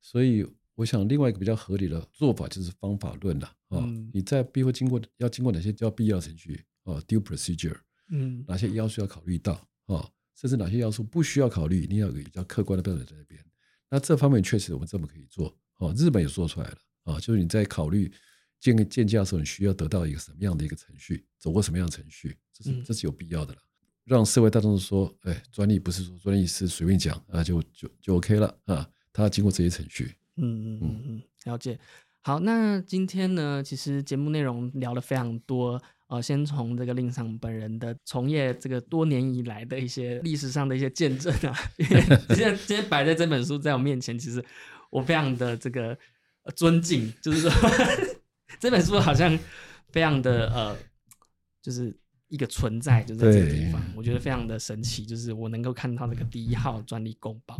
[0.00, 0.46] 所以。
[0.78, 7.76] 我想另外一个比较合理的做法就是方法论了啊，你在必会经过要经过哪些叫必要程序啊，due procedure，
[8.10, 9.54] 嗯，哪些要素要考虑到
[9.86, 13.44] 啊，甚至哪些要素不需要考虑，一定要有比较客观的标准在那边。
[13.90, 15.48] 那这方面确实我们这么可以做
[15.78, 18.08] 啊，日本也做出来了啊，就是你在考虑
[18.60, 23.60] 建建架的时候，你需要得到一个什么样的一个程序，走过什么样的程序，这是这是有必要的了。
[24.04, 30.14] 让社会大众说，哎，专利不是说专利是随便讲啊，就就就 OK 了啊，它要经过这些程序。
[30.38, 31.78] 嗯嗯嗯嗯，了解。
[32.22, 35.80] 好，那今天呢，其实节目内容聊了非常多。
[36.08, 41.54] 呃，先从这个令上本人的从业这个多年以来的一些历史上的一些见证啊，
[42.34, 44.42] 现在今天摆在这本书在我面前，其实
[44.88, 45.96] 我非常的这个
[46.56, 47.50] 尊敬，就是说
[48.58, 49.38] 这本书好像
[49.90, 50.76] 非常的呃，
[51.60, 51.94] 就是
[52.28, 57.58] 一个存在，就在这个地方，我觉得非常的神奇，就是我能够看到这个第一号专利公报。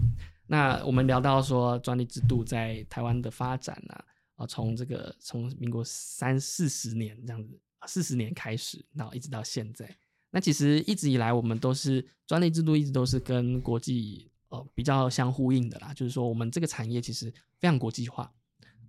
[0.51, 3.95] 那我们聊到说专利制度在台湾的发展呢，
[4.37, 9.87] 啊，从这个从民国三四十年这样子，四十年开始，然后一直到现在，
[10.31, 18.33] 那其实一直以来我们都是专利制度一直都是跟国际呃比较相呼应的啦，就是说我们这个产业其实非常国际化，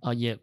[0.00, 0.38] 呃，也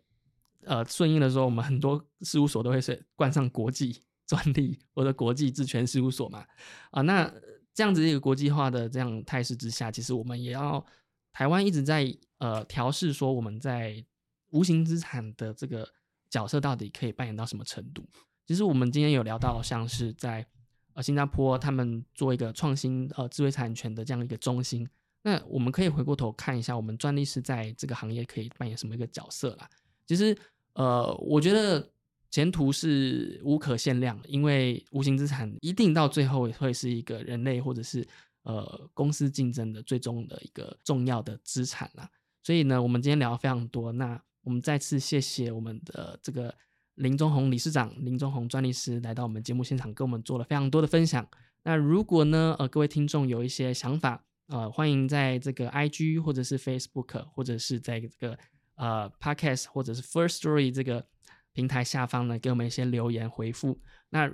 [0.66, 6.46] 呃顺应的说我们很多事务所都会是冠上国际专利或者国际质权事务所嘛，
[6.92, 7.34] 啊，那
[7.74, 10.86] 这样子一个国际化的这样态势之下，其实我们也要。
[11.34, 14.04] 台湾一直在呃调试，说我们在
[14.52, 15.88] 无形资产的这个
[16.30, 18.04] 角色到底可以扮演到什么程度？
[18.46, 20.46] 其实我们今天有聊到，像是在
[20.94, 24.88] 呃新加坡，他们做一个创新呃智慧产权的这样一个中心。
[25.22, 29.70] 那我们可以回过头看一下，我们专利是在这个行业可以扮演什么一个角色啦？
[30.06, 30.36] 其实
[30.74, 31.92] 呃，我觉得
[32.32, 38.08] 前途是无可限量，因为无形资产一定到最后会是一个人类或者是。
[38.48, 42.10] 呃，公司竞争的最终的一个重要的资产啦。
[42.42, 43.92] 所以呢，我们今天聊了非常多。
[43.92, 46.56] 那我们再次谢谢我们的这个
[46.96, 51.28] 林中宏理事长、林中宏专利师来到我们节目现场，跟我们做了非常多的分享。
[51.64, 58.40] 那如果呢，呃，各位听众有一些想法，呃，欢迎在这个 IG 或者是 Facebook 或者是在这个
[58.76, 61.06] 呃 Podcast 或者是 First Story 这个
[61.52, 63.82] 平台下方呢，给我们一些留言回复。
[64.12, 64.32] 那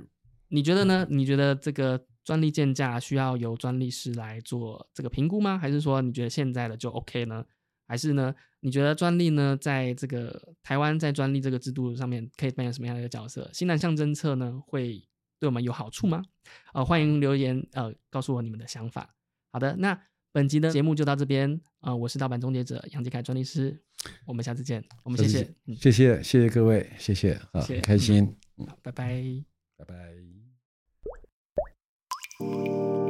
[0.50, 1.08] 你觉得呢？
[1.10, 2.06] 你觉得这个？
[2.24, 5.58] 专利建价需要由专利师来做这个评估吗？
[5.58, 7.46] 还是说你觉得现在的就 OK 呢？
[7.86, 8.34] 还是呢？
[8.62, 13.50] 你觉得专利呢，在这个台湾在专利这个制度上面可以扮演什么样的一个角色？
[13.54, 15.06] 新南向政策呢，会
[15.38, 16.24] 对我们有好处吗？
[16.74, 19.14] 呃，欢迎留言呃，告诉我你们的想法。
[19.52, 20.02] 好的，那
[20.32, 23.78] 本集的节目就到这边啊，我是盗版终结者杨杰凯专利师，
[24.26, 28.34] 我们下次见，我们谢谢，谢谢谢谢各位，谢谢啊，开心，
[28.66, 29.22] 好，拜拜，
[29.78, 30.33] 拜拜。
[32.52, 33.03] Thank you.